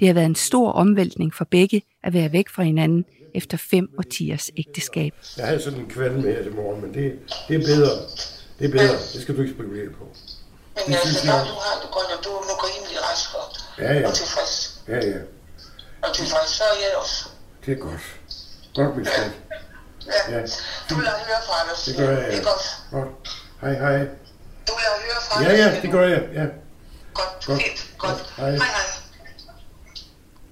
[0.00, 3.04] Det har været en stor omvæltning for begge at være væk fra hinanden
[3.34, 5.12] efter fem årtiers ægteskab.
[5.36, 7.18] Jeg havde sådan en kvalme her til morgen, men det,
[7.48, 7.90] det er bedre.
[8.58, 8.96] Det er bedre.
[9.12, 10.04] Det skal du ikke spekulere på.
[10.04, 12.98] Men Det jeg synes så jeg- når du har det godt, og du nu rimelig
[13.10, 13.44] rask og,
[13.84, 14.08] Ja, ja.
[14.08, 14.80] og tilfreds.
[14.88, 15.18] Ja, ja.
[16.02, 17.18] Og tilfreds, så er jeg også.
[17.66, 18.00] Det er godt.
[18.74, 19.30] Godt, min skat.
[20.06, 20.20] Ja.
[20.34, 20.40] Ja.
[20.90, 21.84] Du vil have høre fra os.
[21.84, 22.38] Det gør jeg, Det ja.
[22.40, 22.64] er godt.
[22.90, 23.08] Godt.
[23.60, 23.98] Hej, hej.
[24.68, 25.58] Du vil have høre fra Ja, os.
[25.58, 26.22] ja, det gør jeg.
[26.34, 26.46] Ja.
[27.14, 27.62] Godt, Godt.
[27.62, 28.32] fint, godt.
[28.36, 28.50] Hej.
[28.50, 28.86] Hej, hej.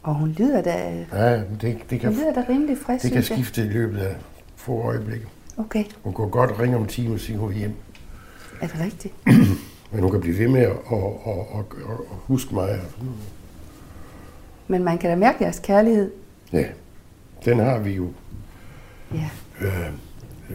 [0.06, 3.22] Og hun lyder da, Ja, det, det, hun kan, lyder da rimelig frisk, det kan
[3.22, 4.16] skifte i løbet af
[4.56, 5.26] få øjeblikke.
[5.56, 7.72] Okay, Hun går godt og ringer om en time og siger, hun er hjem.
[8.60, 9.14] er det rigtigt?
[9.92, 12.70] Men hun kan blive ved med at, at, at, at, at huske mig.
[12.70, 13.04] og.
[14.68, 16.10] Men man kan da mærke jeres kærlighed.
[16.52, 16.64] Ja,
[17.44, 18.08] den har vi jo.
[19.14, 19.28] Ja.
[19.60, 19.90] Øh,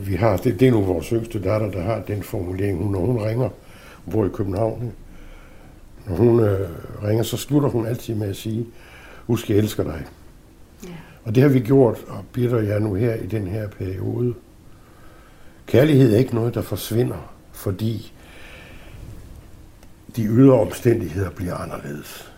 [0.08, 2.84] vi har, det, det er nu vores yngste datter, der har den formulering.
[2.84, 3.50] Hun, når hun ringer,
[4.06, 4.94] hun bor i København.
[6.08, 6.70] Når hun øh,
[7.04, 8.66] ringer, så slutter hun altid med at sige,
[9.32, 10.06] husk, jeg elsker dig.
[10.84, 10.90] Ja.
[11.24, 14.34] Og det har vi gjort, og Birte og jeg nu her i den her periode.
[15.68, 18.14] Kærlighed er ikke noget, der forsvinder, fordi
[20.16, 22.32] de ydre omstændigheder bliver anderledes.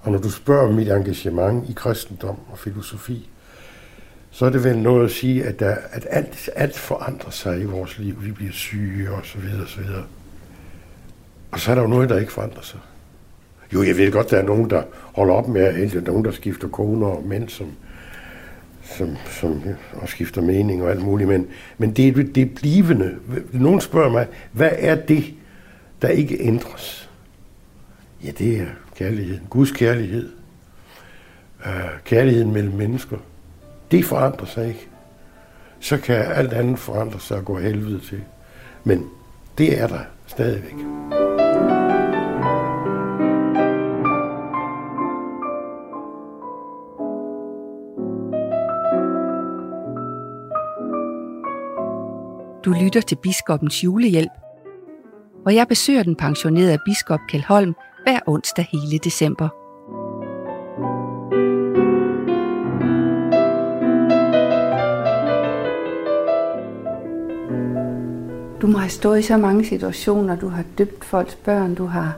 [0.00, 3.28] Og når du spørger om mit engagement i kristendom og filosofi,
[4.30, 7.64] så er det vel noget at sige, at, der, at alt, alt forandrer sig i
[7.64, 8.24] vores liv.
[8.24, 10.04] Vi bliver syge og så videre og så videre.
[11.50, 12.80] Og så er der jo noget, der ikke forandrer sig.
[13.74, 14.82] Jo, jeg ved godt, der er nogen, der
[15.14, 17.66] holder op med at ældre, nogen, der skifter koner og mænd, som,
[18.82, 19.62] som, som
[19.92, 21.46] og skifter mening og alt muligt, men,
[21.78, 23.16] men det, det er blivende.
[23.52, 25.24] Nogen spørger mig, hvad er det,
[26.02, 27.10] der ikke ændres?
[28.24, 28.66] Ja, det er
[28.96, 29.46] kærligheden.
[29.50, 30.28] Guds kærlighed.
[31.66, 31.70] Uh,
[32.04, 33.16] kærligheden mellem mennesker.
[33.90, 34.88] Det forandrer sig ikke.
[35.80, 38.20] Så kan alt andet forandre sig og gå helvede til.
[38.84, 39.06] Men
[39.58, 40.74] det er der stadigvæk.
[52.70, 54.30] Du lytter til Biskopens julehjælp,
[55.42, 59.48] hvor jeg besøger den pensionerede biskop Kjeld Holm hver onsdag hele december.
[68.62, 70.36] Du må have stået i så mange situationer.
[70.36, 72.16] Du har døbt folks børn, du har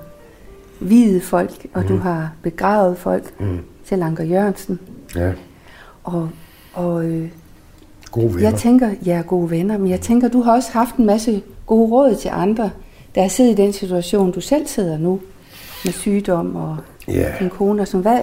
[0.80, 1.88] videt folk, og mm.
[1.88, 3.58] du har begravet folk Mm.
[3.84, 4.80] til Anker Jørgensen.
[5.16, 5.32] Ja,
[6.04, 6.28] Og,
[6.74, 7.28] og øh,
[8.12, 8.50] gode venner.
[8.50, 11.42] jeg tænker, jeg er gode venner, men jeg tænker, du har også haft en masse
[11.66, 12.70] gode råd til andre,
[13.14, 15.20] der har siddet i den situation, du selv sidder nu,
[15.84, 16.76] med sygdom og
[17.08, 17.32] Ja.
[17.40, 18.02] din kone og sådan.
[18.02, 18.20] Hvad,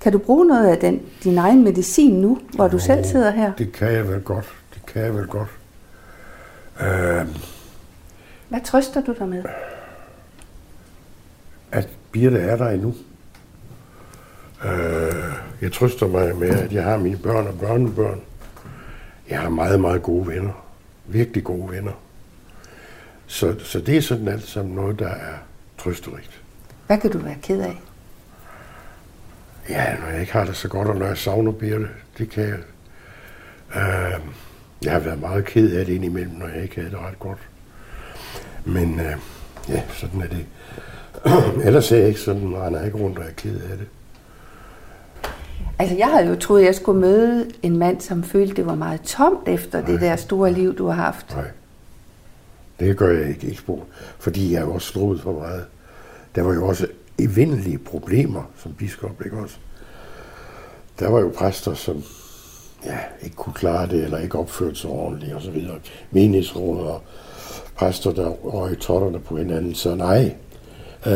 [0.00, 3.52] kan du bruge noget af den, din egen medicin nu, hvor du selv sidder her?
[3.58, 4.44] Det kan jeg vel godt.
[4.74, 5.48] Det kan jeg vel godt.
[6.80, 7.26] Øh,
[8.48, 9.42] Hvad trøster du dig med?
[11.72, 12.94] at Birte er der endnu.
[14.64, 15.12] Øh,
[15.62, 18.20] jeg trøster mig med, at jeg har mine børn og børnebørn.
[19.32, 20.52] Jeg har meget, meget gode venner.
[21.06, 21.92] Virkelig gode venner.
[23.26, 25.34] Så, så det er sådan alt sammen noget, der er
[25.78, 26.42] trøsterigt.
[26.86, 27.80] Hvad kan du være ked af?
[29.68, 32.44] Ja, når jeg ikke har det så godt, og når jeg savner Birte, det kan
[32.44, 32.58] jeg.
[33.76, 34.20] Øh,
[34.84, 37.38] jeg har været meget ked af det indimellem, når jeg ikke havde det ret godt.
[38.64, 39.16] Men øh,
[39.68, 40.46] ja, sådan er det.
[41.66, 43.88] Ellers er jeg ikke sådan, render jeg ikke rundt og er ked af det.
[45.82, 48.74] Altså, jeg havde jo troet, at jeg skulle møde en mand, som følte, det var
[48.74, 51.34] meget tomt efter det der store liv, du har haft.
[51.34, 51.50] Nej.
[52.80, 53.84] Det gør jeg ikke, ikke spor.
[54.18, 55.64] Fordi jeg også slået for meget.
[56.34, 56.86] Der var jo også
[57.18, 59.56] evindelige problemer som biskop, ikke også?
[60.98, 62.02] Der var jo præster, som
[62.84, 65.76] ja, ikke kunne klare det, eller ikke opførte sig ordentligt, og så videre.
[66.10, 67.02] Menighedsråd og
[67.76, 69.74] præster, der røg totterne på hinanden.
[69.74, 70.34] Så nej,
[71.06, 71.12] øh,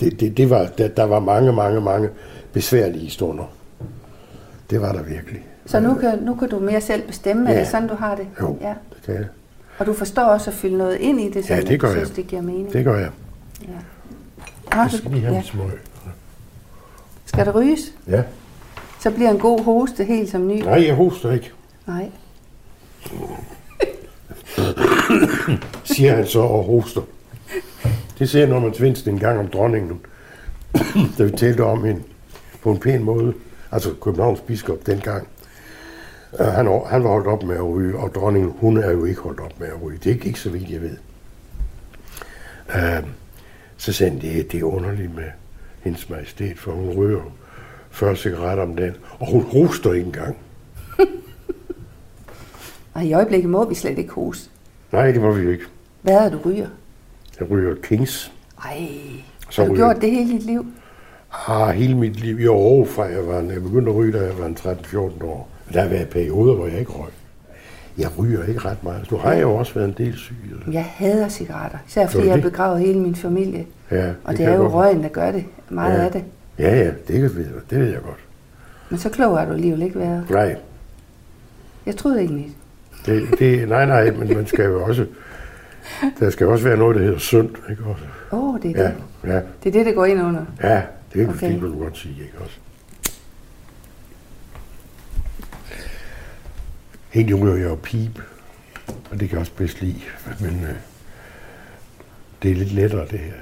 [0.00, 2.08] det, det, det var, der, der var mange, mange, mange
[2.52, 3.44] besværlige stunder.
[4.70, 5.46] Det var der virkelig.
[5.66, 7.54] Så nu kan, nu kan du mere selv bestemme, ja.
[7.54, 8.26] er det sådan, du har det?
[8.40, 8.68] Jo, Ja.
[8.94, 9.24] det kan jeg.
[9.78, 11.94] Og du forstår også at fylde noget ind i det, så Ja, det gør du
[11.94, 12.06] jeg.
[12.06, 12.72] synes, det giver mening.
[12.72, 13.10] Det gør jeg.
[13.62, 13.68] Ja.
[14.76, 15.42] Jeg Nå, skal du, lige have ja.
[15.42, 15.80] smøg.
[17.26, 17.80] Skal det ryges?
[18.08, 18.22] Ja.
[19.00, 20.62] Så bliver en god hoste helt som ny.
[20.62, 21.52] Nej, jeg hoster ikke,
[21.86, 22.10] Nej.
[25.84, 27.00] siger han så og hoster.
[28.18, 30.00] Det ser Norman Svensen en gang om dronningen,
[31.18, 32.02] da vi talte om hende
[32.62, 33.34] på en pæn måde.
[33.74, 35.28] Altså Københavns biskop dengang.
[36.40, 39.20] Øh, Han, han var holdt op med at ryge, og dronningen, hun er jo ikke
[39.20, 39.98] holdt op med at ryge.
[39.98, 40.96] Det er ikke, ikke så vidt, jeg ved.
[42.68, 43.08] Uh,
[43.76, 45.24] så sagde han, det, det er underligt med
[45.80, 47.20] hendes majestæt, for hun ryger
[47.90, 50.36] 40 cigaretter om dagen, og hun hoster ikke engang.
[52.94, 54.50] Og i øjeblikket må vi slet ikke hoste.
[54.92, 55.64] Nej, det var vi ikke.
[56.02, 56.68] Hvad er du ryger?
[57.40, 58.32] Jeg ryger Kings.
[58.64, 58.88] Ej,
[59.50, 60.66] Så har du ryger- gjort det hele dit liv?
[61.34, 64.46] Har hele mit liv år, fra jeg, var, jeg begyndte at ryge, da jeg var
[64.46, 65.48] en 13-14 år.
[65.72, 67.08] Der har været perioder, hvor jeg ikke røg.
[67.98, 69.10] Jeg ryger ikke ret meget.
[69.10, 70.36] Nu har jo også været en del syg.
[70.50, 70.72] Eller?
[70.72, 72.52] Jeg hader cigaretter, især fordi du jeg har det?
[72.52, 73.66] begravet hele min familie.
[73.90, 74.72] Ja, Og det, er jo godt.
[74.72, 75.44] røgen, der gør det.
[75.68, 76.04] Meget Ja.
[76.04, 76.24] af det.
[76.58, 78.18] Ja, ja, det, kan, jeg- det ved jeg godt.
[78.90, 80.30] Men så klog har du alligevel ikke været.
[80.30, 80.56] Nej,
[81.86, 82.50] Jeg troede egentlig.
[83.06, 85.06] det, det, nej, nej, men man skal jo også...
[86.20, 88.02] Der skal også være noget, der hedder sundt, ikke også?
[88.32, 88.94] Åh, oh, det er Ja, det.
[89.34, 90.44] ja, Det er det, der går ind under.
[90.62, 90.82] ja,
[91.14, 91.50] det, Okay.
[91.50, 92.54] det kan du godt sige, ikke også?
[97.14, 98.22] Egentlig ryger jeg jo pipe,
[98.86, 100.00] og det kan jeg også bedst lide,
[100.40, 100.74] men øh,
[102.42, 103.32] det er lidt lettere, det her.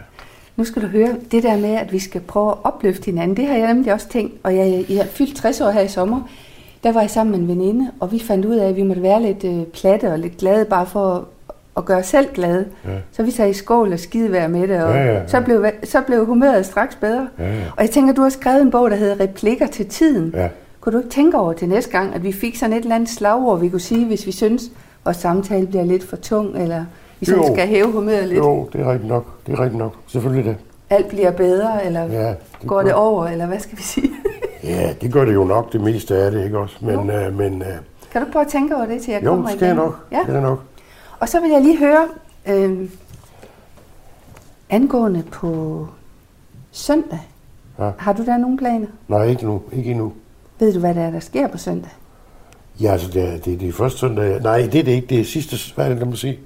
[0.57, 3.47] Nu skal du høre, det der med, at vi skal prøve at opløfte hinanden, det
[3.47, 4.35] har jeg nemlig også tænkt.
[4.43, 6.29] Og jeg, jeg har fyldt 60 år her i sommer.
[6.85, 9.03] Der var jeg sammen med en veninde, og vi fandt ud af, at vi måtte
[9.03, 11.29] være lidt øh, platte og lidt glade, bare for
[11.77, 12.65] at gøre os selv glade.
[12.85, 12.91] Ja.
[13.13, 15.27] Så vi sagde i skål og skidevær med det, og Ja, ja, ja.
[15.27, 17.29] Så, blev, så blev humøret straks bedre.
[17.39, 17.65] Ja, ja.
[17.77, 20.33] Og jeg tænker, du har skrevet en bog, der hedder Replikker til tiden.
[20.37, 20.49] Ja.
[20.81, 23.09] Kunne du ikke tænke over til næste gang, at vi fik sådan et eller andet
[23.09, 24.63] slagord, vi kunne sige, hvis vi synes,
[25.05, 26.85] vores samtale bliver lidt for tung, eller
[27.21, 27.55] vi sådan Jo.
[27.55, 28.39] skal hæve humøret lidt.
[28.39, 29.27] Jo, det er rigtigt nok.
[29.47, 29.95] Det er rigtigt nok.
[30.07, 30.57] Selvfølgelig det.
[30.91, 34.11] Alt bliver bedre, eller Ja, det går gør- det over, eller hvad skal vi sige?
[34.65, 36.77] Ja, det gør det jo nok, det meste af det, ikke også?
[36.81, 37.69] Men, øh, men øh,
[38.13, 39.77] kan du prøve at tænke over det, til jeg jo, kommer det skal igen?
[39.77, 39.97] jeg nok.
[40.13, 40.19] Ja.
[40.27, 40.61] Det er nok.
[41.23, 42.09] Og så vil jeg lige høre,
[42.49, 42.89] øh,
[44.71, 45.87] angående på
[46.73, 47.19] søndag,
[47.79, 47.91] Ja.
[47.99, 48.87] har du der nogle planer?
[49.09, 49.63] Nej, ikke nu.
[49.73, 50.13] Ikke endnu.
[50.59, 51.91] Ved du, hvad der er, der sker på søndag?
[52.81, 54.41] Ja, altså, det er, det er de første søndag.
[54.41, 55.07] Nej, det er det ikke.
[55.07, 56.39] Det er sidste, hvad er det, lad mig sige?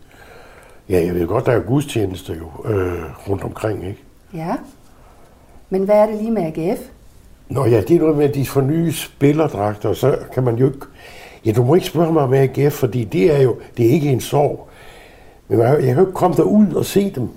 [0.88, 4.02] Ja, jeg ved godt, der er gudstjenester jo øh, rundt omkring, ikke?
[4.34, 4.54] Ja.
[5.70, 6.80] Men hvad er det lige med AGF?
[7.48, 10.56] Nå ja, det er noget med, at de får nye spillerdragter, og så kan man
[10.56, 10.86] jo ikke...
[11.47, 14.09] Ja, du må ikke spørge mig om AGF, fordi det er jo det er ikke
[14.09, 14.68] en sorg.
[15.49, 17.28] Men jeg, jeg kan jo ikke komme derud og se dem.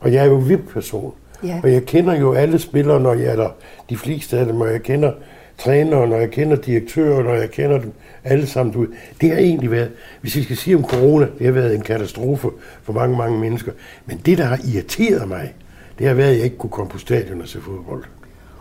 [0.00, 1.12] Og jeg er jo VIP-person.
[1.44, 1.60] Ja.
[1.62, 3.48] Og jeg kender jo alle spillere, når jeg er der.
[3.90, 5.12] De fleste af dem, og jeg kender
[5.58, 7.92] trænere, når jeg kender direktører, når jeg kender dem
[8.24, 8.72] alle sammen.
[8.74, 8.86] Du,
[9.20, 9.90] det har egentlig været,
[10.20, 12.48] hvis jeg skal sige om corona, det har været en katastrofe
[12.82, 13.72] for mange, mange mennesker.
[14.06, 15.54] Men det, der har irriteret mig,
[15.98, 18.04] det har været, at jeg ikke kunne komme på stadion og se fodbold.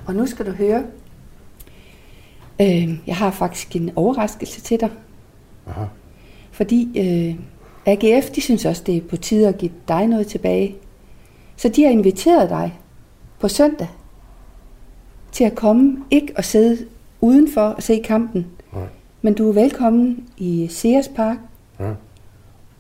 [0.06, 0.84] Og nu skal du høre,
[2.62, 4.90] øh, jeg har faktisk en overraskelse til dig.
[5.68, 5.86] Aha.
[6.52, 7.36] Fordi øh,
[7.86, 10.76] AGF, de synes også, det er på tide at give dig noget tilbage.
[11.56, 12.80] Så de har inviteret dig
[13.40, 13.88] på søndag
[15.32, 16.86] til at komme, ikke at sidde
[17.22, 18.84] udenfor og se kampen, Nej.
[19.22, 21.38] men du er velkommen i Sears Park
[21.80, 21.92] Ja.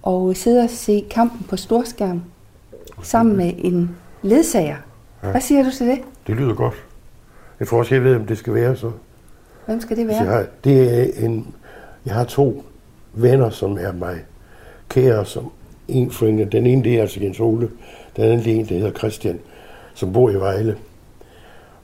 [0.02, 2.22] og sidde og se kampen på storskærm
[3.04, 4.76] sammen med en ledsager.
[5.22, 6.00] Hvad siger du til det?
[6.28, 6.86] Det lyder godt.
[7.60, 8.92] Jeg tror også, jeg ved, om det skal være så.
[9.66, 10.26] Hvem skal det Jeg være?
[10.26, 11.56] har, det er en,
[12.06, 12.64] jeg har to
[13.14, 14.20] venner, som er mig
[14.90, 15.52] kære, som
[15.88, 17.70] en for en, den ene det er altså Jens Ole,
[18.16, 19.40] den anden det er en, der hedder Christian,
[19.94, 20.78] som bor i Vejle.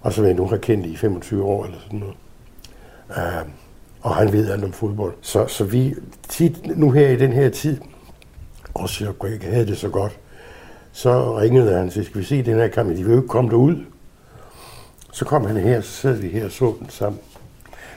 [0.01, 2.15] Og så vil jeg nu have kendt i 25 år eller sådan noget.
[3.09, 3.49] Uh,
[4.01, 5.13] og han ved alt om fodbold.
[5.21, 5.95] Så, så vi
[6.29, 7.77] tit, nu her i den her tid,
[8.73, 10.19] også jeg ikke havde det så godt,
[10.91, 12.89] så ringede han og sagde, skal vi se den her kamp?
[12.89, 13.75] De vil jo ikke komme derud.
[15.11, 17.19] Så kom han her, så sad vi her og så den sammen.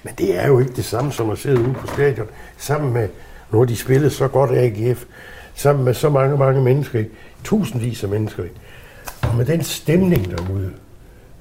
[0.03, 2.27] Men det er jo ikke det samme som at sidde ude på stadion,
[2.57, 3.09] sammen med,
[3.53, 5.05] når de spillede så godt AGF,
[5.55, 7.05] sammen med så mange, mange mennesker,
[7.45, 8.45] tusindvis af mennesker,
[9.23, 10.73] og med den stemning derude,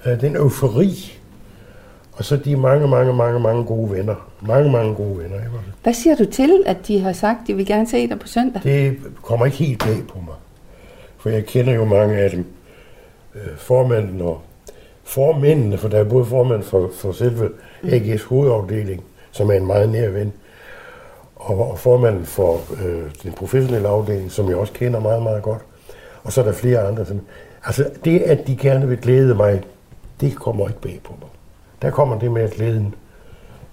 [0.06, 1.20] øh, den eufori,
[2.14, 4.16] Og så de mange, mange, mange, mange gode venner.
[4.42, 5.36] Mange, mange gode venner.
[5.36, 5.50] Ikke?
[5.84, 8.28] Hvad siger du til, at de har sagt, at de vil gerne se dig på
[8.28, 8.62] søndag?
[8.64, 10.36] Det kommer ikke helt bag på mig.
[11.18, 12.46] For jeg kender jo mange af dem.
[13.36, 14.42] Øh, formanden og
[15.10, 17.50] formændene, for der er både formand for, for selve
[17.84, 20.34] AGS hovedafdeling, som er en meget nær ven,
[21.36, 25.62] og, og formanden for øh, den professionelle afdeling, som jeg også kender meget, meget godt.
[26.24, 27.06] Og så er der flere andre.
[27.06, 27.22] Som,
[27.66, 29.64] altså det, at de gerne vil glæde mig,
[30.22, 31.30] det kommer ikke bag på mig.
[31.82, 32.96] Der kommer det med at glæden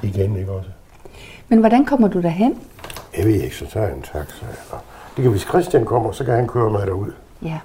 [0.03, 0.70] igen, ikke også?
[1.49, 2.59] Men hvordan kommer du derhen?
[3.16, 4.47] Jeg ved ikke, så tager jeg en taxa.
[4.47, 4.84] Eller...
[5.16, 7.12] Det kan, hvis Christian kommer, så kan han køre mig derud.
[7.43, 7.59] Ja.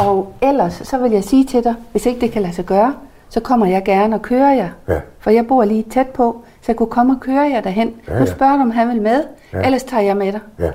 [0.00, 2.94] Og ellers, så vil jeg sige til dig, hvis ikke det kan lade sig gøre,
[3.28, 4.68] så kommer jeg gerne og kører jer.
[4.88, 5.00] Ja.
[5.18, 7.88] For jeg bor lige tæt på, så jeg kunne komme og køre jer derhen.
[8.08, 8.32] Ja, Ja, Nu ja.
[8.32, 9.58] spørger du, om han vil med, Ja.
[9.58, 9.64] ja.
[9.64, 10.40] ellers tager jeg med dig.
[10.58, 10.70] Ja.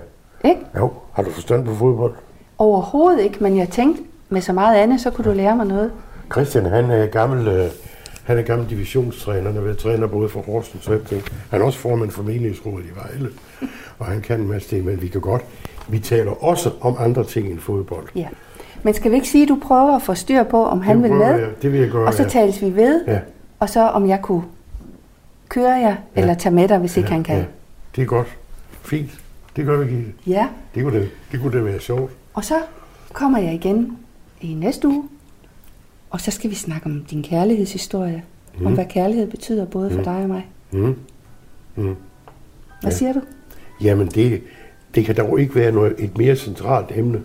[0.50, 0.62] Ikke?
[0.78, 2.14] Jo, har du forstand på fodbold?
[2.58, 5.92] Overhovedet ikke, men jeg tænkte, med så meget andet, så kunne du lære mig noget.
[6.32, 7.66] Christian, han er gammel, øh,
[8.24, 9.44] han er gammel divisionstræner.
[9.44, 11.22] Han har været træner både for Horsens og Epting.
[11.50, 13.30] Han er også formand for menighedsrådet i Vejle.
[14.00, 15.42] Og han kan en masse ting, men vi kan godt.
[15.88, 18.08] Vi taler også om andre ting end fodbold.
[18.16, 18.28] Ja.
[18.84, 21.04] Men skal vi ikke sige, at du prøver at få styr på, om han Det
[21.04, 21.48] vil prøver med?
[21.62, 22.30] Det vil jeg gøre, Og så ja.
[22.30, 23.20] tales vi ved, Ja.
[23.60, 24.44] og så om jeg kunne
[25.50, 27.38] køre jer, eller tage med dig, hvis ikke han kan.
[27.38, 27.44] Ja,
[27.96, 28.28] det er godt.
[28.82, 29.12] Fint.
[29.56, 30.12] Det gør vi, Gitte.
[30.28, 30.48] Ja.
[30.76, 32.12] Det kunne det, det, kunne det være sjovt.
[32.34, 32.56] Og så
[33.14, 33.98] kommer jeg igen
[34.42, 35.04] i næste uge,
[36.10, 38.24] og så skal vi snakke om din kærlighedshistorie.
[38.60, 38.66] Mm.
[38.66, 40.48] Om hvad kærlighed betyder både for dig og mig.
[40.72, 40.96] Mm.
[41.76, 41.84] Mm.
[41.86, 41.96] Hvad
[42.84, 42.90] Ja.
[42.90, 43.22] siger du?
[43.82, 44.42] Jamen, det,
[44.96, 47.22] det kan dog ikke være noget, et mere centralt emne.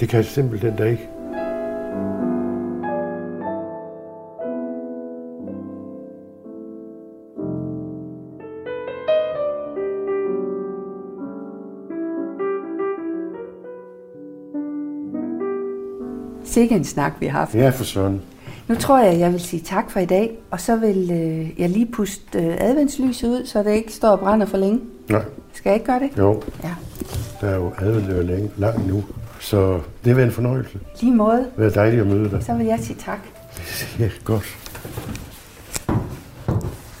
[0.00, 1.08] Det kan simpelthen da ikke.
[16.44, 17.54] Sikke en snak, vi har haft.
[17.54, 18.22] Ja, for søren.
[18.68, 21.70] Nu tror jeg, jeg vil sige tak for i dag, og så vil øh, jeg
[21.70, 24.80] lige puste øh, adventslyset ud, så det ikke står og brænder for længe.
[25.08, 25.22] Nej,
[25.52, 26.10] Skal jeg ikke gøre det?
[26.18, 26.74] jo, Ja.
[27.40, 29.02] der er jo advendt længe, langt nu.
[29.40, 30.78] Så det var en fornøjelse.
[31.00, 32.42] Lige måde, Det var dejligt at møde dig.
[32.44, 33.18] så vil jeg sige tak.
[33.98, 34.56] Ja, godt.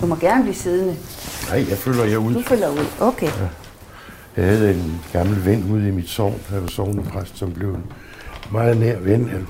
[0.00, 0.96] Du må gerne blive siddende.
[1.50, 2.34] Nej, jeg følger jer ud.
[2.34, 2.86] Du følger ud.
[3.00, 3.30] Okay.
[4.36, 7.84] Jeg havde en gammel ven ude i mit sovn, der var sovnepræst, som blev en
[8.52, 9.46] meget nær ven,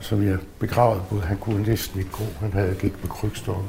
[0.00, 1.18] som jeg begravede på.
[1.20, 3.64] Han kunne næsten ikke gå, han havde gik med krykstokken.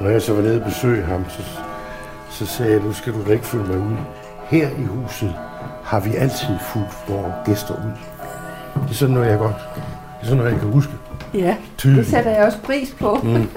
[0.00, 1.42] Når jeg så var nede og besøgte ham, så,
[2.30, 3.96] så sagde jeg, nu skal du da ikke følge mig ud.
[4.48, 5.34] Her i huset
[5.84, 7.90] har vi altid fulgt vores gæster ud.
[8.82, 9.82] Det er sådan noget, jeg godt, det
[10.20, 10.92] er sådan noget, jeg kan huske.
[11.34, 12.04] Ja, Tydeligt.
[12.04, 13.18] det sætter jeg også pris på.
[13.22, 13.32] Mm.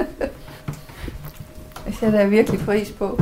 [1.86, 3.20] det sætter jeg virkelig pris på.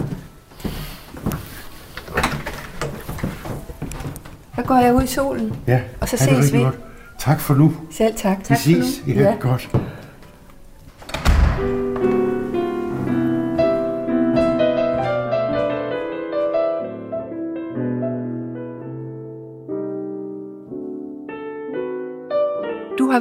[4.56, 5.56] Så går jeg ud i solen.
[5.68, 6.58] Ja, Og så ses vi.
[6.60, 6.80] Godt.
[7.20, 7.74] Tak for nu.
[7.92, 8.38] Selv tak.
[8.40, 9.00] Vi tak ses.
[9.04, 9.22] For nu.
[9.22, 9.70] Ja, godt.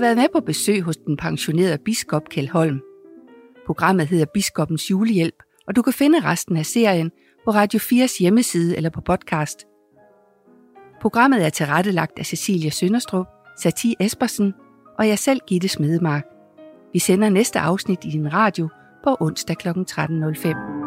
[0.00, 2.80] Været med på besøg hos den pensionerede biskop Kjeld Holm.
[3.66, 7.10] Programmet hedder Biskopens Julehjælp, og du kan finde resten af serien
[7.44, 9.66] på Radio 4's hjemmeside eller på podcast.
[11.00, 13.26] Programmet er tilrettelagt af Cecilia Sønderstrup,
[13.62, 14.54] Satie Espersen
[14.98, 16.24] og jeg selv, Gitte Smedemark.
[16.92, 18.68] Vi sender næste afsnit i din radio
[19.04, 19.68] på onsdag kl.
[19.68, 20.79] 13.05.